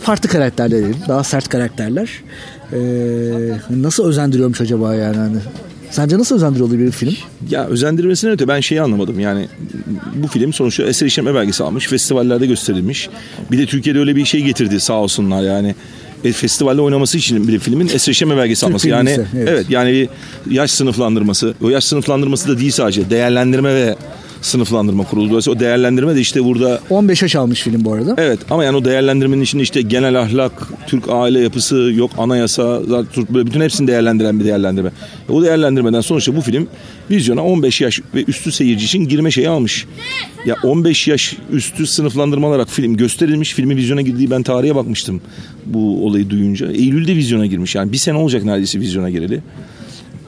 [0.00, 2.22] farklı karakterler değil, daha sert karakterler.
[3.70, 5.36] Nasıl özendiriyormuş acaba yani hani
[5.90, 7.14] Sence nasıl özendiriyordu bir film?
[7.50, 9.20] Ya özendirmesinden öte ben şeyi anlamadım.
[9.20, 9.48] Yani
[10.14, 11.88] bu film sonuçta eser işleme belgesi almış.
[11.88, 13.08] Festivallerde gösterilmiş.
[13.50, 15.74] Bir de Türkiye'de öyle bir şey getirdi sağ olsunlar yani.
[16.24, 18.88] E, festivalde oynaması için bir filmin eser işleme belgesi alması.
[18.88, 19.48] Yani evet.
[19.48, 20.08] evet yani bir
[20.54, 21.54] yaş sınıflandırması.
[21.62, 23.10] O yaş sınıflandırması da değil sadece.
[23.10, 23.96] Değerlendirme ve
[24.42, 25.28] sınıflandırma kurulu.
[25.30, 26.80] Dolayısıyla o değerlendirme de işte burada...
[26.90, 28.14] 15 yaş almış film bu arada.
[28.18, 32.82] Evet ama yani o değerlendirmenin içinde işte genel ahlak, Türk aile yapısı, yok anayasa,
[33.30, 34.90] böyle bütün hepsini değerlendiren bir değerlendirme.
[35.28, 36.68] O değerlendirmeden sonuçta bu film
[37.10, 39.86] vizyona 15 yaş ve üstü seyirci için girme şeyi almış.
[40.46, 43.54] Ya 15 yaş üstü sınıflandırma film gösterilmiş.
[43.54, 45.20] Filmi vizyona girdiği ben tarihe bakmıştım
[45.66, 46.72] bu olayı duyunca.
[46.72, 47.74] Eylül'de vizyona girmiş.
[47.74, 49.42] Yani bir sene olacak neredeyse vizyona gireli.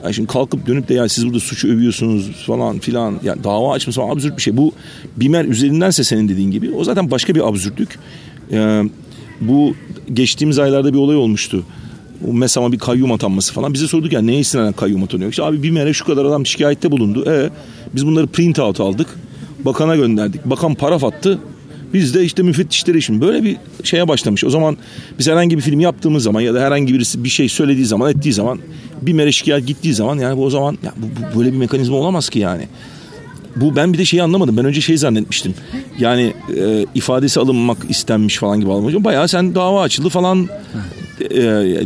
[0.05, 3.21] Yani şimdi kalkıp dönüp de ya siz burada suçu övüyorsunuz falan filan.
[3.25, 4.57] Ya dava açması falan absürt bir şey.
[4.57, 4.73] Bu
[5.17, 7.99] Bimer üzerindense senin dediğin gibi o zaten başka bir absürtlük.
[8.53, 8.83] Ee,
[9.41, 9.75] bu
[10.13, 11.65] geçtiğimiz aylarda bir olay olmuştu.
[12.21, 13.75] MESAM'a bir kayyum atanması falan.
[13.75, 15.31] Bize sorduk ya neye istinaden kayyum atanıyor?
[15.31, 17.31] İşte abi Bimer'e şu kadar adam şikayette bulundu.
[17.31, 17.51] E
[17.95, 19.07] biz bunları print out aldık.
[19.65, 20.45] Bakana gönderdik.
[20.45, 21.39] Bakan paraf attı.
[21.95, 24.45] Biz de işte müfettişleri için böyle bir şeye başlamış.
[24.45, 24.77] O zaman
[25.19, 28.33] biz herhangi bir film yaptığımız zaman ya da herhangi birisi bir şey söylediği zaman ettiği
[28.33, 28.59] zaman
[29.03, 31.97] bir mere şikayet gittiği zaman yani bu o zaman ya bu, bu böyle bir mekanizma
[31.97, 32.69] olamaz ki yani.
[33.57, 34.57] Bu ben bir de şeyi anlamadım.
[34.57, 35.55] Ben önce şey zannetmiştim.
[35.99, 38.95] Yani e, ifadesi alınmak istenmiş falan gibi alınmış.
[38.95, 40.49] Bayağı sen dava açıldı falan
[41.31, 41.41] e,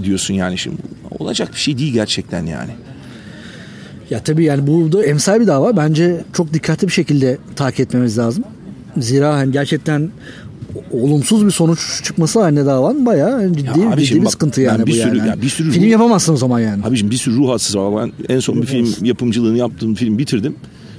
[0.05, 0.83] diyorsun yani şimdi.
[1.19, 2.71] Olacak bir şey değil gerçekten yani.
[4.11, 5.77] Ya tabii yani bu da emsal bir dava.
[5.77, 8.45] Bence çok dikkatli bir şekilde takip etmemiz lazım.
[8.99, 10.11] Zira hani gerçekten
[10.93, 14.97] olumsuz bir sonuç çıkması haline davan bayağı ciddi, ya ciddi bir sıkıntı yani bir bu
[14.97, 15.29] sürü, yani.
[15.29, 16.85] Ya bir sürü film ruh, yapamazsın o zaman yani.
[16.85, 18.03] Abiciğim bir sürü ruh hastası var.
[18.05, 20.57] Ben en son bir film yapımcılığını yaptığım film bitirdim.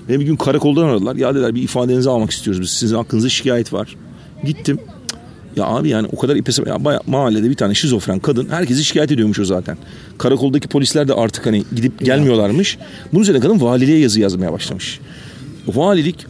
[0.09, 1.15] Beni bir gün karakoldan aradılar.
[1.15, 2.69] Ya dediler bir ifadenizi almak istiyoruz biz.
[2.69, 3.95] Sizin hakkınızda şikayet var.
[4.45, 4.79] Gittim.
[5.55, 9.11] Ya abi yani o kadar ipese ya bayağı mahallede bir tane şizofren kadın herkesi şikayet
[9.11, 9.77] ediyormuş o zaten.
[10.17, 12.77] Karakoldaki polisler de artık hani gidip gelmiyorlarmış.
[13.13, 14.99] Bunun üzerine kadın valiliğe yazı yazmaya başlamış.
[15.67, 16.25] Valilik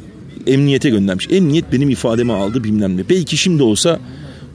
[0.47, 1.27] emniyete göndermiş.
[1.31, 3.09] Emniyet benim ifademi aldı bilmem ne.
[3.09, 3.99] Belki şimdi olsa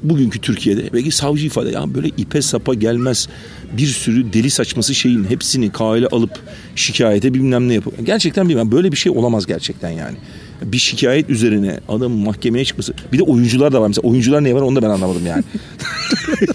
[0.02, 3.28] bugünkü Türkiye'de belki savcı ifade ya böyle ipe sapa gelmez
[3.76, 6.40] bir sürü deli saçması şeyin hepsini kaile alıp
[6.76, 10.16] şikayete bilmem ne yapıp gerçekten bilmem böyle bir şey olamaz gerçekten yani
[10.62, 12.94] bir şikayet üzerine adam mahkemeye çıkması.
[13.12, 14.08] Bir de oyuncular da var mesela.
[14.08, 15.44] Oyuncular ne var onu da ben anlamadım yani.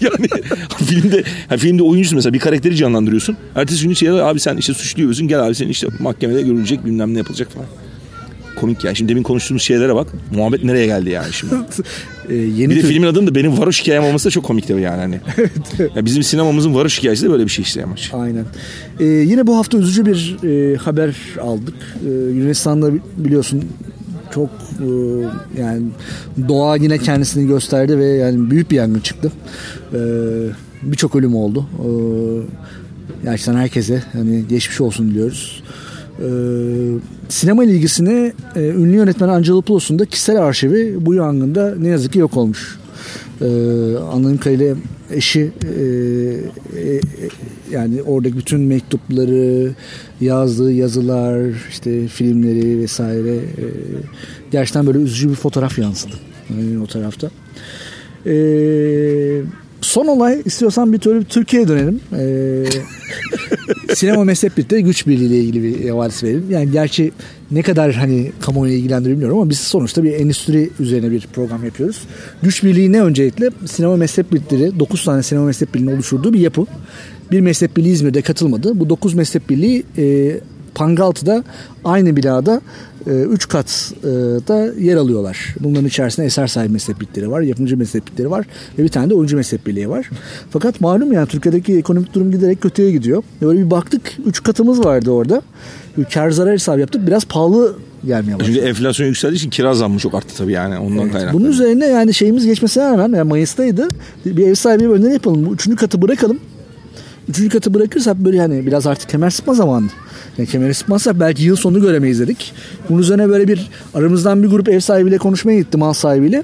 [0.00, 0.28] yani
[0.84, 3.36] filmde yani filmde oyuncusun mesela bir karakteri canlandırıyorsun.
[3.54, 7.18] Ertesi gün şey abi sen işte suçluyorsun gel abi sen işte mahkemede görülecek bilmem ne
[7.18, 7.66] yapılacak falan
[8.60, 8.94] komik ya.
[8.94, 10.06] Şimdi demin konuştuğumuz şeylere bak.
[10.34, 11.54] Muhabbet nereye geldi yani şimdi.
[12.28, 12.88] ee, yeni bir de tür...
[12.88, 15.00] filmin adının da benim varoş hikayem olması da çok komik tabii yani.
[15.00, 15.20] Hani.
[15.96, 18.10] ya bizim sinemamızın varoş hikayesi de böyle bir şey işte amaç.
[18.14, 18.44] Aynen.
[19.00, 21.74] Ee, yine bu hafta üzücü bir e, haber aldık.
[22.06, 23.64] Ee, Yunanistan'da biliyorsun
[24.34, 24.88] çok e,
[25.60, 25.82] yani
[26.48, 29.32] doğa yine kendisini gösterdi ve yani büyük bir yangın çıktı.
[29.94, 29.98] Ee,
[30.82, 31.66] Birçok ölüm oldu.
[31.78, 31.88] Ee,
[33.24, 35.62] gerçekten herkese hani geçmiş olsun diliyoruz.
[36.18, 36.24] Ee,
[37.28, 42.36] sinema ilgisini e, ünlü yönetmen Angelopoulos'un da kişisel arşivi bu yangında ne yazık ki yok
[42.36, 42.78] olmuş.
[43.40, 43.44] Ee,
[44.12, 44.76] anladığım kadarıyla
[45.10, 45.82] eşi e,
[46.80, 47.00] e,
[47.70, 49.70] yani oradaki bütün mektupları
[50.20, 53.64] yazdığı yazılar işte filmleri vesaire e,
[54.50, 56.14] gerçekten böyle üzücü bir fotoğraf yansıdı
[56.50, 57.30] yani o tarafta.
[58.26, 59.42] Eee
[59.80, 62.00] Son olay istiyorsan bir türlü Türkiye'ye dönelim.
[62.12, 62.64] Ee,
[63.94, 66.44] sinema mezhep birlikte güç birliği ile ilgili bir havadis verelim.
[66.50, 67.12] Yani gerçi
[67.50, 72.02] ne kadar hani kamuoyu ilgilendiriyor bilmiyorum ama biz sonuçta bir endüstri üzerine bir program yapıyoruz.
[72.42, 73.50] Güç birliği ne öncelikle?
[73.66, 76.66] Sinema mezhep birlikleri 9 tane sinema mezhep birliğinin oluşturduğu bir yapı.
[77.30, 78.80] Bir mezhep birliği İzmir'de katılmadı.
[78.80, 80.36] Bu 9 mezhep birliği e,
[80.74, 81.44] Pangaltı'da
[81.84, 82.60] aynı binada
[83.06, 84.06] 3 e, kat e,
[84.48, 85.54] da yer alıyorlar.
[85.60, 88.46] Bunların içerisinde eser sahibi mezheplikleri var, yapımcı mezheplikleri var
[88.78, 90.10] ve bir tane de oyuncu mezhepliği var.
[90.50, 93.22] Fakat malum yani Türkiye'deki ekonomik durum giderek kötüye gidiyor.
[93.42, 95.42] Böyle bir baktık 3 katımız vardı orada.
[96.14, 97.06] Kar zarar hesabı yaptık.
[97.06, 98.52] Biraz pahalı gelmeye başladı.
[98.52, 101.12] Çünkü enflasyon yükseldiği için kira zammı çok arttı tabii yani ondan evet.
[101.12, 101.38] kaynaklı.
[101.38, 103.88] Bunun üzerine yani şeyimiz geçmesine rağmen yani Mayıs'taydı.
[104.26, 105.46] Bir ev sahibi öneri yapalım.
[105.46, 106.38] Bu üçüncü katı bırakalım.
[107.28, 109.86] Üçüncü katı bırakırsak böyle yani biraz artık kemer sıkma zamanı.
[110.38, 112.52] Yani kemeri sıkmazsak belki yıl sonu göremeyiz dedik.
[112.88, 116.42] Bunun üzerine böyle bir aramızdan bir grup ev sahibiyle konuşmaya gitti mal sahibiyle.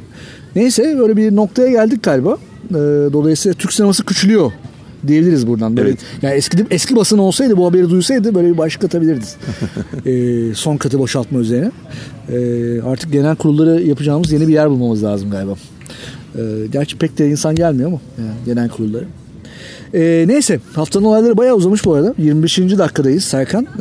[0.56, 2.38] Neyse böyle bir noktaya geldik galiba.
[2.70, 2.74] Ee,
[3.12, 4.52] dolayısıyla Türk sineması küçülüyor
[5.06, 5.76] diyebiliriz buradan.
[5.76, 5.98] Böyle, evet.
[6.22, 9.36] Yani eski eski basın olsaydı bu haberi duysaydı böyle bir başlık atabiliriz.
[10.06, 11.70] ee, son katı boşaltma üzerine.
[12.28, 15.54] Ee, artık genel kurulları yapacağımız yeni bir yer bulmamız lazım galiba.
[16.36, 16.40] Ee,
[16.72, 19.04] gerçi pek de insan gelmiyor mu yani genel kurulları.
[19.94, 22.14] E, neyse haftanın olayları bayağı uzamış bu arada.
[22.18, 22.58] 25.
[22.58, 23.66] dakikadayız Serkan.
[23.78, 23.80] E,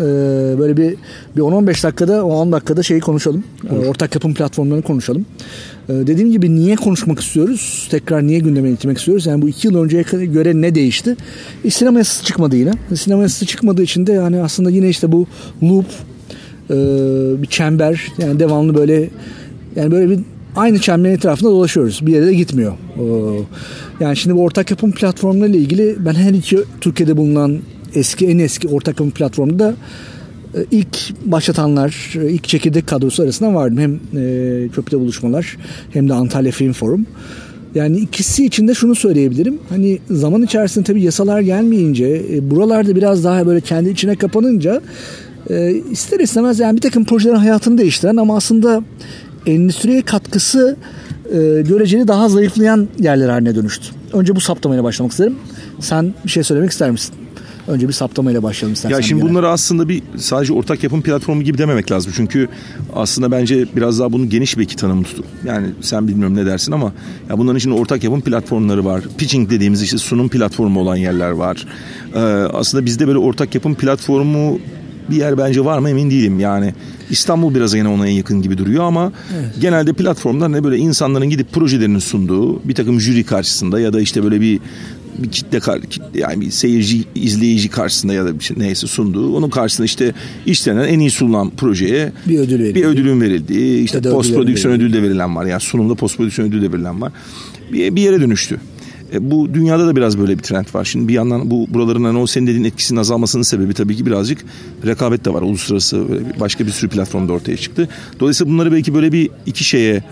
[0.60, 0.96] böyle bir
[1.36, 3.44] bir 10-15 dakikada 10 dakikada şeyi konuşalım.
[3.70, 5.26] E, ortak yapım platformlarını konuşalım.
[5.90, 7.88] E, dediğim gibi niye konuşmak istiyoruz?
[7.92, 9.26] Tekrar niye gündeme getirmek istiyoruz?
[9.26, 11.16] Yani bu iki yıl önceye göre ne değişti?
[11.66, 12.72] E, sinema yasası çıkmadı yine.
[12.96, 15.28] Sinema yasası çıkmadığı için de yani aslında yine işte bu
[15.64, 15.86] loop
[16.70, 16.76] e,
[17.42, 19.10] bir çember yani devamlı böyle
[19.76, 20.20] yani böyle bir
[20.56, 22.06] aynı çemberin etrafında dolaşıyoruz.
[22.06, 22.74] Bir yere de gitmiyor.
[24.00, 27.60] Yani şimdi bu ortak yapım platformları ile ilgili ben her iki Türkiye'de bulunan
[27.96, 29.76] eski en eski ortak yapım platformunda
[30.56, 33.78] e, ilk başlatanlar, e, ilk çekirdek kadrosu arasında vardım.
[33.78, 35.58] Hem e, Köprüde Buluşmalar
[35.94, 37.06] hem de Antalya Film Forum.
[37.76, 39.60] Yani ikisi için de şunu söyleyebilirim.
[39.70, 44.82] Hani zaman içerisinde tabii yasalar gelmeyince, buralarda biraz daha böyle kendi içine kapanınca
[45.50, 48.84] e, ister istemez yani bir takım projelerin hayatını değiştiren ama aslında
[49.46, 50.78] endüstriye katkısı
[51.26, 53.86] e, göreceli daha zayıflayan yerler haline dönüştü.
[54.14, 55.36] Önce bu saptamayla başlamak isterim.
[55.80, 57.16] Sen bir şey söylemek ister misin?
[57.68, 58.96] Önce bir saptamayla başlayalım istersen.
[58.96, 62.12] Ya şimdi bunları aslında bir sadece ortak yapım platformu gibi dememek lazım.
[62.16, 62.50] Çünkü
[62.96, 65.26] aslında bence biraz daha bunu geniş bir iki tanım tutun.
[65.46, 66.94] Yani sen bilmiyorum ne dersin ama
[67.30, 69.04] ya bunların için ortak yapım platformları var.
[69.18, 71.68] Pitching dediğimiz işte sunum platformu olan yerler var.
[72.16, 72.20] Ee,
[72.54, 74.60] aslında bizde böyle ortak yapım platformu
[75.10, 76.40] bir yer bence var mı emin değilim.
[76.40, 76.74] Yani
[77.10, 79.56] İstanbul biraz yine ona en yakın gibi duruyor ama evet.
[79.62, 84.24] genelde platformlar ne böyle insanların gidip projelerini sunduğu bir takım jüri karşısında ya da işte
[84.24, 84.60] böyle bir
[85.18, 89.50] bir kitle, kitle yani bir seyirci izleyici karşısında ya da bir şey, neyse sunduğu onun
[89.50, 90.14] karşısında işte
[90.46, 92.76] işlenen en iyi sunulan projeye bir ödül verildi.
[92.76, 95.46] Bir ödülün verildiği işte post prodüksiyon ödülü de verilen var.
[95.46, 97.12] Yani sunumda post prodüksiyon ödülü de verilen var.
[97.74, 98.60] Bir, bir yere dönüştü.
[99.14, 100.86] E, bu dünyada da biraz böyle bir trend var.
[100.86, 104.46] Şimdi bir yandan bu buraların hani o senin dediğin etkisinin azalmasının sebebi tabii ki birazcık
[104.86, 105.42] rekabet de var.
[105.42, 106.06] Uluslararası
[106.40, 107.90] başka bir sürü platformda ortaya çıktı.
[108.20, 110.04] Dolayısıyla bunları belki böyle bir iki şeye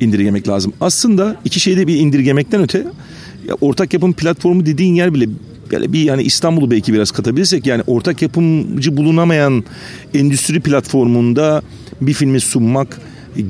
[0.00, 0.72] indirgemek lazım.
[0.80, 2.86] Aslında iki şeyde bir indirgemekten öte
[3.48, 5.28] ya ortak yapım platformu dediğin yer bile
[5.72, 9.64] böyle bir yani İstanbul'u belki biraz katabilirsek yani ortak yapımcı bulunamayan
[10.14, 11.62] endüstri platformunda
[12.00, 13.00] bir filmi sunmak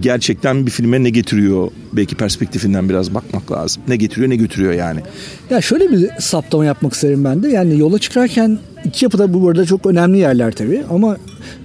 [0.01, 3.83] gerçekten bir filme ne getiriyor belki perspektifinden biraz bakmak lazım.
[3.89, 5.01] Ne getiriyor ne götürüyor yani.
[5.51, 7.49] Ya şöyle bir saptama yapmak isterim ben de.
[7.49, 11.17] Yani yola çıkarken iki yapıda bu arada çok önemli yerler tabii ama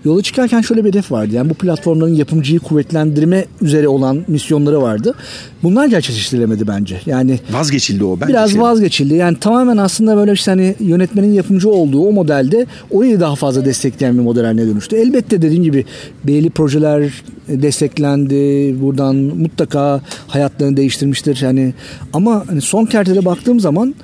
[0.05, 1.35] yola çıkarken şöyle bir hedef vardı.
[1.35, 5.15] Yani bu platformların yapımcıyı kuvvetlendirme üzere olan misyonları vardı.
[5.63, 7.01] Bunlar gerçekleştirilemedi bence.
[7.05, 8.33] Yani vazgeçildi o bence.
[8.33, 8.61] Biraz şey.
[8.61, 9.13] vazgeçildi.
[9.13, 14.17] Yani tamamen aslında böyle işte hani yönetmenin yapımcı olduğu o modelde orayı daha fazla destekleyen
[14.17, 14.95] bir model haline dönüştü.
[14.95, 15.85] Elbette dediğim gibi
[16.23, 18.75] belli projeler desteklendi.
[18.81, 21.39] Buradan mutlaka hayatlarını değiştirmiştir.
[21.41, 21.73] Yani
[22.13, 23.95] ama hani son kertede baktığım zaman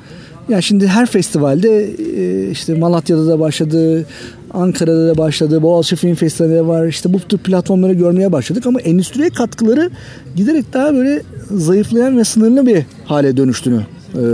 [0.50, 4.06] ya şimdi her festivalde e, işte Malatya'da da başladı,
[4.54, 6.88] Ankara'da da başladı, Boğaziçi Film Festivali'de var.
[6.88, 9.90] İşte bu tür platformları görmeye başladık ama endüstriye katkıları
[10.36, 14.26] giderek daha böyle zayıflayan ve sınırlı bir hale dönüştüğünü e,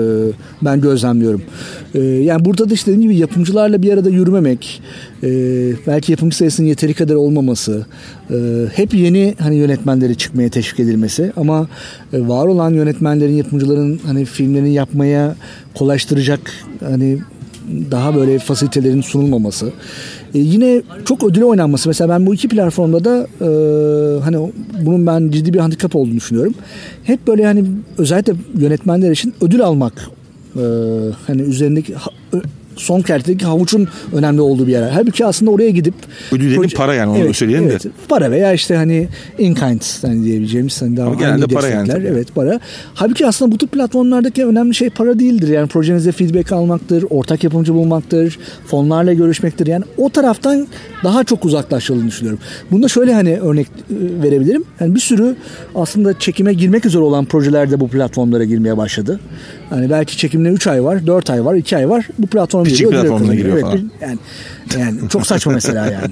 [0.61, 1.41] ben gözlemliyorum.
[1.93, 4.81] E, yani burada da işte dediğim gibi yapımcılarla bir arada yürümemek,
[5.23, 5.29] e,
[5.87, 7.85] belki yapımcı sayısının yeteri kadar olmaması,
[8.75, 11.67] hep yeni hani yönetmenleri çıkmaya teşvik edilmesi ama
[12.13, 15.35] var olan yönetmenlerin, yapımcıların hani filmlerini yapmaya
[15.73, 16.39] kolaylaştıracak
[16.79, 17.19] hani
[17.91, 19.71] daha böyle fasilitelerin sunulmaması.
[20.35, 21.89] E, yine çok ödüle oynanması.
[21.89, 23.47] Mesela ben bu iki platformda da e,
[24.21, 26.53] hani bunun ben ciddi bir handikap olduğunu düşünüyorum.
[27.03, 27.63] Hep böyle hani
[27.97, 30.09] özellikle yönetmenler için ödül almak
[30.55, 30.63] e,
[31.27, 31.95] hani üzerindeki
[32.75, 34.89] son kertedeki havuçun önemli olduğu bir yer.
[34.89, 35.93] Halbuki aslında oraya gidip
[36.31, 36.77] ödül proje...
[36.77, 37.89] para yani onu evet, söyleyelim evet, de.
[38.09, 39.07] Para veya işte hani
[39.37, 41.87] in kind hani diyebileceğimiz hani daha Ama genelde para yani.
[41.87, 42.07] Tabii.
[42.07, 42.59] Evet para.
[42.93, 45.47] Halbuki aslında bu tip platformlardaki önemli şey para değildir.
[45.47, 49.67] Yani projenize feedback almaktır, ortak yapımcı bulmaktır, fonlarla görüşmektir.
[49.67, 50.67] Yani o taraftan
[51.03, 52.39] daha çok uzaklaştığını düşünüyorum.
[52.71, 54.63] Bunda şöyle hani örnek e, verebilirim.
[54.79, 55.35] Yani bir sürü
[55.75, 59.19] aslında çekime girmek üzere olan projeler de bu platformlara girmeye başladı.
[59.71, 62.07] Hani belki çekimine 3 ay var, 4 ay var, 2 ay var.
[62.19, 62.91] Bu platform Küçük giriyor.
[63.01, 63.91] platformuna giriyor evet, falan.
[64.01, 64.17] Yani,
[64.79, 66.11] yani çok saçma mesela yani.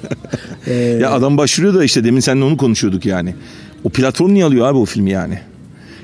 [0.67, 3.36] Ee, ya adam başlıyor da işte demin seninle onu konuşuyorduk yani.
[3.84, 5.39] O platform niye alıyor abi o filmi yani?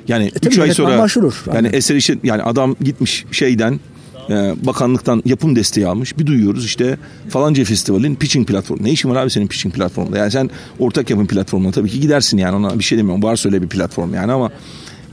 [0.07, 1.43] Yani 3 e, ay sonra başvurur.
[1.53, 3.79] Yani eser işi yani adam gitmiş şeyden
[4.29, 6.17] e, bakanlıktan yapım desteği almış.
[6.19, 6.97] Bir duyuyoruz işte
[7.29, 8.83] falanca festivalin pitching platformu.
[8.83, 10.17] Ne işin var abi senin pitching platformunda?
[10.17, 13.23] Yani sen ortak yapım platformuna tabii ki gidersin yani ona bir şey demiyorum.
[13.23, 14.51] Varsa öyle bir platform yani ama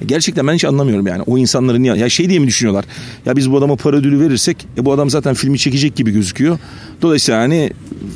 [0.07, 1.23] Gerçekten ben hiç anlamıyorum yani.
[1.27, 2.85] O insanların ya, ya şey diye mi düşünüyorlar?
[3.27, 6.59] Ya biz bu adama para ödülü verirsek e, bu adam zaten filmi çekecek gibi gözüküyor.
[7.03, 7.71] Dolayısıyla hani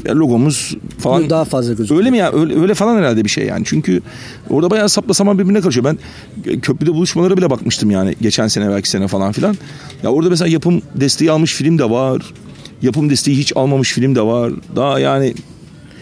[0.09, 2.01] logomuz falan daha fazla gözüküyor.
[2.01, 2.33] Öyle mi ya?
[2.33, 3.63] Öyle, öyle falan herhalde bir şey yani.
[3.67, 4.03] Çünkü
[4.51, 5.85] orada bayağı sapla saman birbirine karışıyor.
[5.85, 5.99] Ben
[6.61, 9.57] köprüde buluşmalara bile bakmıştım yani geçen sene belki sene falan filan.
[10.03, 12.23] Ya orada mesela yapım desteği almış film de var.
[12.83, 14.53] Yapım desteği hiç almamış film de var.
[14.77, 15.35] Daha yani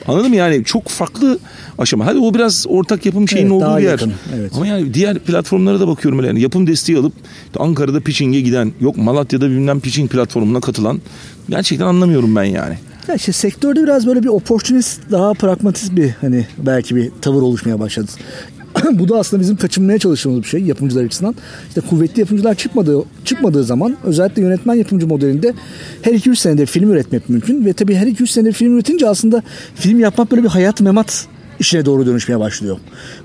[0.09, 1.39] Anladın mı yani çok farklı
[1.79, 2.07] aşama.
[2.07, 4.01] Hadi o biraz ortak yapım şeyinin evet, olduğu bir yer.
[4.39, 4.53] Evet.
[4.57, 7.13] Ama yani diğer platformlara da bakıyorum öyle yani yapım desteği alıp
[7.59, 11.01] Ankara'da pitching'e giden yok Malatya'da bilmem pitching platformuna katılan
[11.49, 12.79] gerçekten anlamıyorum ben yani.
[13.09, 17.81] Ya işte sektörde biraz böyle bir opportunist daha pragmatist bir hani belki bir tavır oluşmaya
[17.81, 18.11] başladı.
[18.93, 21.35] bu da aslında bizim kaçınmaya çalıştığımız bir şey yapımcılar açısından.
[21.69, 25.55] İşte kuvvetli yapımcılar çıkmadığı çıkmadığı zaman özellikle yönetmen yapımcı modelinde
[26.03, 29.43] her 2-3 senede film üretmek mümkün ve tabii her 2-3 senede film üretince aslında
[29.75, 31.27] film yapmak böyle bir hayat memat
[31.61, 32.79] işine doğru dönüşmeye başlıyor.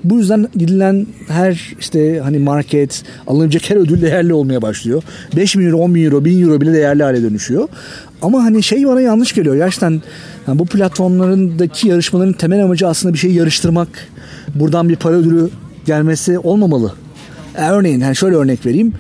[0.04, 5.04] Bu yüzden gidilen her işte hani market alınacak her ödül değerli olmaya başlıyor.
[5.36, 7.68] 5 bin euro, 10 bin euro, 1000 euro bile değerli hale dönüşüyor.
[8.22, 9.56] ama hani şey bana yanlış geliyor.
[9.56, 10.02] Gerçekten
[10.48, 13.88] yani bu platformlarındaki yarışmaların temel amacı aslında bir şey yarıştırmak.
[14.56, 15.50] Buradan bir para ödülü
[15.86, 16.94] gelmesi olmamalı.
[17.56, 18.94] Örneğin yani şöyle örnek vereyim.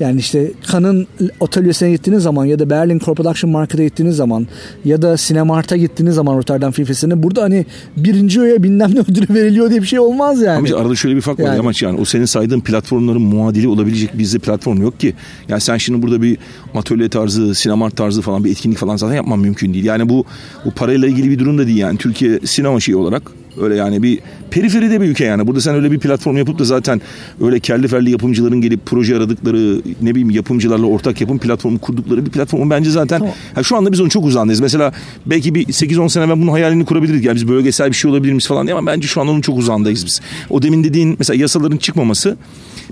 [0.00, 1.06] Yani işte Cannes'ın
[1.40, 4.46] atölyesine gittiğiniz zaman ya da Berlin Corporation Market'e gittiğiniz zaman
[4.84, 9.34] ya da Cinemart'a gittiğiniz zaman Rotterdam Film Festivali'ne burada hani birinci öğe bilmem ne ödülü
[9.34, 10.56] veriliyor diye bir şey olmaz yani.
[10.56, 11.58] Ama işte arada şöyle bir fark var yani.
[11.58, 15.14] amaç yani o senin saydığın platformların muadili olabilecek bizde platform yok ki.
[15.48, 16.38] Yani sen şimdi burada bir
[16.74, 19.84] atölye tarzı, sinemart tarzı falan bir etkinlik falan zaten yapman mümkün değil.
[19.84, 20.24] Yani bu
[20.64, 21.98] bu parayla ilgili bir durum da değil yani.
[21.98, 23.22] Türkiye sinema şeyi olarak
[23.60, 25.46] Öyle yani bir periferide bir ülke yani.
[25.46, 27.00] Burada sen öyle bir platform yapıp da zaten
[27.40, 32.30] öyle kelli ferli yapımcıların gelip proje aradıkları ne bileyim yapımcılarla ortak yapım platformu kurdukları bir
[32.30, 33.34] platformu bence zaten tamam.
[33.56, 34.60] yani şu anda biz onun çok uzandayız.
[34.60, 34.92] Mesela
[35.26, 37.24] belki bir 8-10 sene ben bunun hayalini kurabiliriz.
[37.24, 39.58] Yani biz bölgesel bir şey olabilir miyiz falan diye ama bence şu an onun çok
[39.58, 40.20] uzandayız biz.
[40.50, 42.36] O demin dediğin mesela yasaların çıkmaması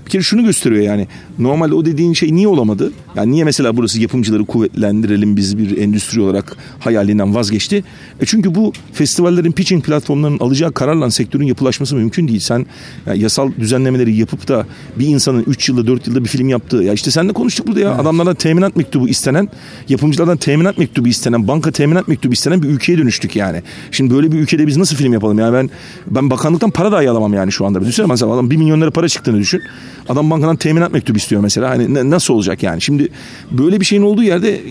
[0.05, 1.07] bir kere şunu gösteriyor yani.
[1.39, 2.91] Normalde o dediğin şey niye olamadı?
[3.15, 7.83] Yani niye mesela burası yapımcıları kuvvetlendirelim biz bir endüstri olarak hayalinden vazgeçti?
[8.21, 12.39] E çünkü bu festivallerin pitching platformlarının alacağı kararla sektörün yapılaşması mümkün değil.
[12.39, 12.65] Sen
[13.05, 14.65] yani yasal düzenlemeleri yapıp da
[14.99, 17.89] bir insanın 3 yılda 4 yılda bir film yaptığı ya işte seninle konuştuk burada ya
[17.89, 17.99] evet.
[17.99, 19.49] adamlardan teminat mektubu istenen
[19.89, 23.63] yapımcılardan teminat mektubu istenen banka teminat mektubu istenen bir ülkeye dönüştük yani.
[23.91, 25.69] Şimdi böyle bir ülkede biz nasıl film yapalım yani ben
[26.07, 27.81] ben bakanlıktan para dahi alamam yani şu anda.
[27.81, 29.61] Düşünsene mesela adam 1 milyon lira para çıktığını düşün.
[30.09, 31.69] Adam bankadan teminat mektubu istiyor mesela.
[31.69, 32.81] Hani nasıl olacak yani?
[32.81, 33.09] Şimdi
[33.51, 34.61] böyle bir şeyin olduğu yerde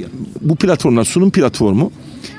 [0.41, 1.93] bu platformlar sunum platformu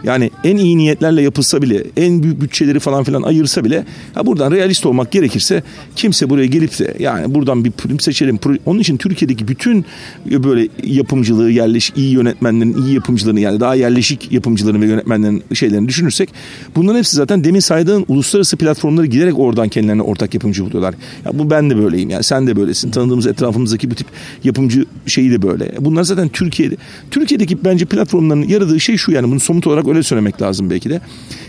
[0.03, 4.51] yani en iyi niyetlerle yapılsa bile, en büyük bütçeleri falan filan ayırsa bile ha buradan
[4.51, 5.63] realist olmak gerekirse
[5.95, 8.39] kimse buraya gelip de yani buradan bir prim seçelim.
[8.65, 9.85] Onun için Türkiye'deki bütün
[10.25, 16.29] böyle yapımcılığı, yerleşik iyi yönetmenlerin, iyi yapımcılarını yani daha yerleşik yapımcıların ve yönetmenlerin şeylerini düşünürsek
[16.75, 20.95] bunların hepsi zaten demin saydığın uluslararası platformları giderek oradan kendilerine ortak yapımcı buluyorlar.
[21.25, 22.91] Ya bu ben de böyleyim yani sen de böylesin.
[22.91, 24.07] Tanıdığımız etrafımızdaki bu tip
[24.43, 25.71] yapımcı şeyi de böyle.
[25.79, 26.77] Bunlar zaten Türkiye'de.
[27.11, 31.01] Türkiye'deki bence platformların yaradığı şey şu yani bunu somut olarak öyle söylemek lazım belki de.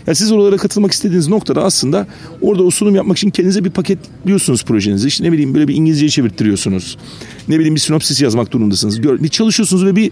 [0.07, 2.07] Yani siz oralara katılmak istediğiniz noktada aslında
[2.41, 5.07] orada o sunum yapmak için kendinize bir paketliyorsunuz projenizi.
[5.07, 6.97] İşte ne bileyim böyle bir İngilizce çevirttiriyorsunuz.
[7.47, 9.03] Ne bileyim bir sinopsis yazmak durumundasınız.
[9.03, 10.11] Bir çalışıyorsunuz ve bir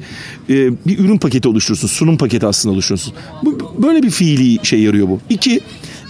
[0.50, 1.92] e, bir ürün paketi oluşturuyorsunuz.
[1.92, 3.18] Sunum paketi aslında oluşturuyorsunuz.
[3.44, 5.20] Bu, böyle bir fiili şey yarıyor bu.
[5.30, 5.62] İki,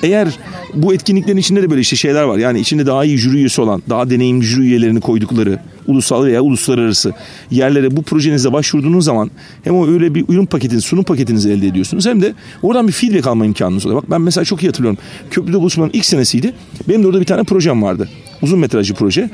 [0.04, 0.40] eğer
[0.74, 2.38] bu etkinliklerin içinde de böyle işte şeyler var.
[2.38, 7.14] Yani içinde daha iyi jüri üyesi olan, daha deneyimli jüri üyelerini koydukları ulusal veya uluslararası
[7.52, 9.32] yerlere bu projenize başvurduğunuz zaman
[9.64, 13.28] hem o öyle bir ürün paketiniz, sunum paketinizi elde ediyorsunuz hem de oradan bir feedback
[13.28, 14.02] alma imkanınız oluyor.
[14.02, 15.00] Bak ben mesela çok iyi hatırlıyorum.
[15.32, 16.54] Köprüde buluşmanın ilk senesiydi.
[16.90, 18.10] Benim de orada bir tane projem vardı.
[18.42, 19.30] Uzun metrajlı proje.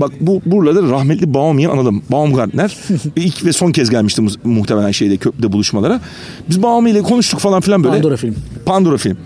[0.00, 2.02] Bak bu burada rahmetli Baum'i anladım.
[2.08, 2.76] Baumgartner
[3.16, 6.00] ilk ve son kez gelmişti muhtemelen şeyde köprüde buluşmalara.
[6.48, 7.94] Biz Baum ile konuştuk falan filan böyle.
[7.94, 8.34] Pandora film.
[8.66, 9.16] Pandora film.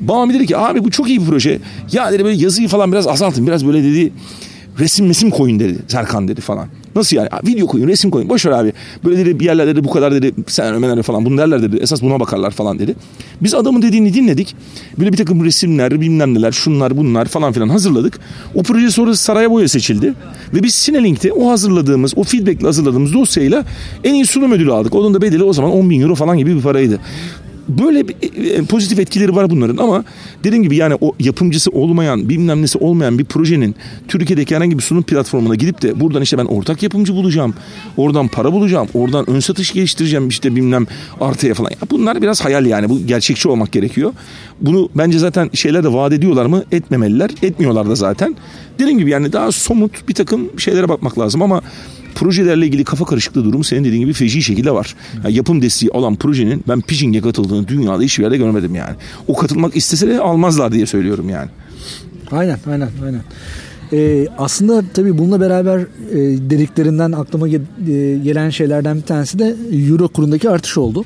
[0.00, 1.58] Baum dedi ki abi bu çok iyi bir proje.
[1.92, 3.46] Ya dedi böyle yazıyı falan biraz azaltın.
[3.46, 4.12] Biraz böyle dedi
[4.78, 6.68] resim mesim koyun dedi Serkan dedi falan.
[6.96, 7.28] Nasıl yani?
[7.46, 8.28] Video koyun, resim koyun.
[8.28, 8.72] Boş ver abi.
[9.04, 11.76] Böyle dedi bir yerlerde dedi bu kadar dedi sen ömeler falan bunu derler dedi.
[11.76, 12.94] Esas buna bakarlar falan dedi.
[13.42, 14.56] Biz adamın dediğini dinledik.
[14.98, 18.18] Böyle bir takım resimler, bilmem neler, şunlar bunlar falan filan hazırladık.
[18.54, 20.14] O proje sonra Saraya Boya seçildi.
[20.54, 23.64] Ve biz Sinelink'te o hazırladığımız, o feedbackle hazırladığımız dosyayla
[24.04, 24.94] en iyi sunum ödülü aldık.
[24.94, 27.00] Onun da bedeli o zaman 10 bin euro falan gibi bir paraydı.
[27.68, 30.04] Böyle e, e, pozitif etkileri var bunların ama
[30.44, 33.74] dediğim gibi yani o yapımcısı olmayan bilmem nesi olmayan bir projenin
[34.08, 37.54] Türkiye'deki herhangi bir sunum platformuna gidip de buradan işte ben ortak yapımcı bulacağım.
[37.96, 38.88] Oradan para bulacağım.
[38.94, 40.86] Oradan ön satış geliştireceğim işte bilmem
[41.20, 41.70] artıya falan.
[41.70, 42.88] Ya bunlar biraz hayal yani.
[42.88, 44.12] Bu gerçekçi olmak gerekiyor.
[44.60, 46.64] Bunu bence zaten şeyler de vaat ediyorlar mı?
[46.72, 47.30] Etmemeliler.
[47.42, 48.36] Etmiyorlar da zaten.
[48.78, 51.62] Dediğim gibi yani daha somut bir takım şeylere bakmak lazım ama
[52.16, 54.94] projelerle ilgili kafa karışıklığı durumu senin dediğin gibi feci şekilde var.
[55.24, 58.96] Yani yapım desteği alan projenin ben pitching'e katıldığını dünyada hiçbir yerde görmedim yani.
[59.26, 61.50] O katılmak istese de almazlar diye söylüyorum yani.
[62.30, 63.22] Aynen aynen aynen.
[63.92, 65.86] Ee, aslında tabii bununla beraber e,
[66.50, 71.04] dediklerinden aklıma ge- e, gelen şeylerden bir tanesi de Euro kurundaki artış oldu.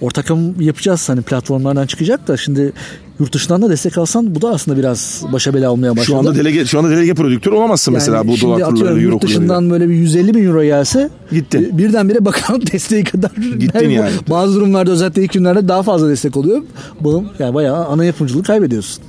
[0.00, 2.72] Ortak yapacağız hani platformlardan çıkacak da şimdi
[3.20, 6.06] yurt dışından da destek alsan bu da aslında biraz başa bela olmaya başladı.
[6.06, 9.22] Şu anda delege şu anda delege prodüktör olamazsın yani mesela bu dolar kurları, euro Yurt
[9.22, 11.70] dışından böyle bir 150 bin euro gelse gitti.
[11.72, 13.94] Birdenbire bakanlık desteği kadar gittin yani.
[13.94, 14.10] yani.
[14.30, 16.62] Bazı durumlarda özellikle ilk günlerde daha fazla destek oluyor.
[17.00, 19.04] Bu yani bayağı ana yapımcılığı kaybediyorsun.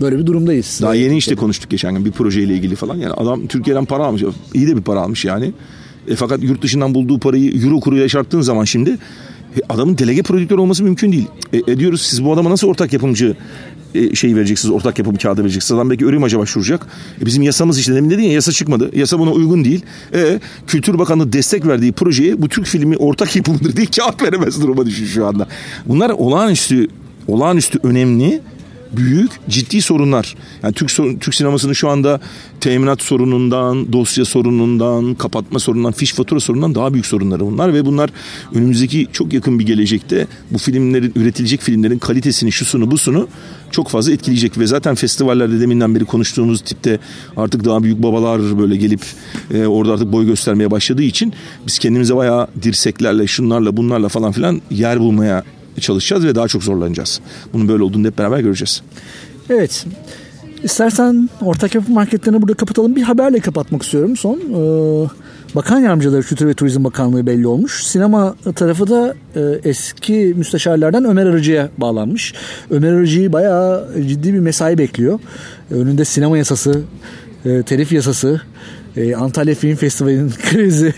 [0.00, 0.78] Böyle bir durumdayız.
[0.82, 2.96] Daha yeni işte konuştuk geçen gün bir projeyle ilgili falan.
[2.96, 4.22] Yani adam Türkiye'den para almış.
[4.54, 5.52] İyi de bir para almış yani.
[6.08, 10.58] E, fakat yurt dışından bulduğu parayı euro kuruyla yaşarttığın zaman şimdi e, adamın delege prodüktör
[10.58, 11.26] olması mümkün değil.
[11.52, 13.36] E, ediyoruz siz bu adama nasıl ortak yapımcı
[13.94, 15.78] e, şeyi vereceksiniz, ortak yapım kağıdı vereceksiniz.
[15.78, 16.86] Adam belki ÖRİMAC'a başvuracak.
[17.22, 18.90] E, bizim yasamız işte demin dedin ya yasa çıkmadı.
[18.96, 19.82] Yasa buna uygun değil.
[20.14, 24.86] E, Kültür Bakanlığı destek verdiği projeye bu Türk filmi ortak yapımıdır diye kağıt veremez duruma
[24.86, 25.48] düşüyor şu anda.
[25.86, 26.88] Bunlar olağanüstü
[27.28, 28.40] olağanüstü önemli
[28.92, 30.34] büyük ciddi sorunlar.
[30.62, 32.20] Yani Türk Türk sinemasının şu anda
[32.60, 38.10] teminat sorunundan, dosya sorunundan, kapatma sorunundan, fiş fatura sorunundan daha büyük sorunları bunlar ve bunlar
[38.54, 43.28] önümüzdeki çok yakın bir gelecekte bu filmlerin üretilecek filmlerin kalitesini, şusunu, busunu
[43.70, 46.98] çok fazla etkileyecek ve zaten festivallerde deminden beri konuştuğumuz tipte
[47.36, 49.00] artık daha büyük babalar böyle gelip
[49.54, 51.32] e, orada artık boy göstermeye başladığı için
[51.66, 55.44] biz kendimize bayağı dirseklerle, şunlarla, bunlarla falan filan yer bulmaya
[55.80, 57.20] çalışacağız ve daha çok zorlanacağız.
[57.52, 58.82] Bunun böyle olduğunu hep beraber göreceğiz.
[59.50, 59.86] Evet.
[60.62, 62.96] İstersen ortak yapı marketlerini burada kapatalım.
[62.96, 64.36] Bir haberle kapatmak istiyorum son.
[64.36, 65.08] Ee,
[65.54, 67.84] Bakan Yardımcıları Kültür ve Turizm Bakanlığı belli olmuş.
[67.84, 72.34] Sinema tarafı da e, eski müsteşarlardan Ömer Arıcı'ya bağlanmış.
[72.70, 75.20] Ömer Arıcı'yı bayağı ciddi bir mesai bekliyor.
[75.70, 76.80] Önünde sinema yasası,
[77.44, 78.40] e, telif yasası,
[78.98, 80.92] e, Antalya Film Festivali'nin krizi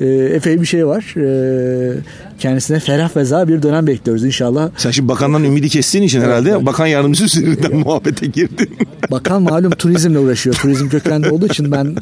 [0.00, 1.14] e, epey bir şey var.
[1.16, 1.94] E,
[2.38, 4.70] kendisine ferah feza bir dönem bekliyoruz inşallah.
[4.76, 6.66] Sen şimdi bakandan ümidi kestiğin için herhalde evet.
[6.66, 8.76] bakan yardımcısı üzerinden muhabbete girdin.
[9.10, 10.56] Bakan malum turizmle uğraşıyor.
[10.56, 11.96] Turizm kökenli olduğu için ben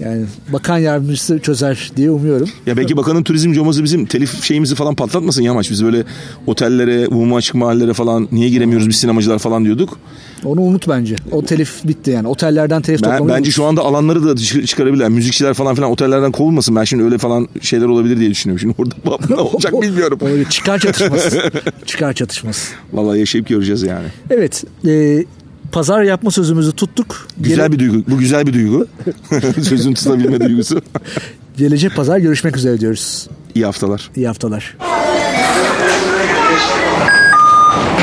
[0.00, 2.48] yani bakan yardımcısı çözer diye umuyorum.
[2.66, 5.70] Ya belki bakanın turizm coması bizim telif şeyimizi falan patlatmasın Yamaç.
[5.70, 6.04] Biz böyle
[6.46, 9.98] otellere, umuma açık mahallelere falan niye giremiyoruz biz sinemacılar falan diyorduk.
[10.44, 11.16] Onu unut bence.
[11.30, 12.28] O telif bitti yani.
[12.28, 13.50] Otellerden telif ben, Bence unut.
[13.52, 14.36] şu anda alanları da
[14.66, 15.08] çıkarabilirler.
[15.08, 16.76] Müzikçiler falan filan otellerden kovulmasın.
[16.76, 18.60] Ben şimdi öyle falan şeyler olabilir diye düşünüyorum.
[18.60, 18.74] Şimdi
[19.08, 20.18] orada ne olacak bilmiyorum.
[20.22, 21.50] Öyle çıkar çatışması.
[21.86, 22.72] çıkar çatışması.
[22.92, 24.06] Vallahi yaşayıp göreceğiz yani.
[24.30, 24.64] Evet.
[24.86, 25.24] E,
[25.74, 27.28] pazar yapma sözümüzü tuttuk.
[27.38, 27.72] Güzel Gele...
[27.72, 28.10] bir duygu.
[28.10, 28.86] Bu güzel bir duygu.
[29.62, 30.82] Sözün tutabilme duygusu.
[31.56, 33.28] Gelecek pazar görüşmek üzere diyoruz.
[33.54, 34.10] İyi haftalar.
[34.16, 34.76] İyi haftalar.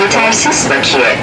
[0.02, 1.18] Yetersiz bakiye.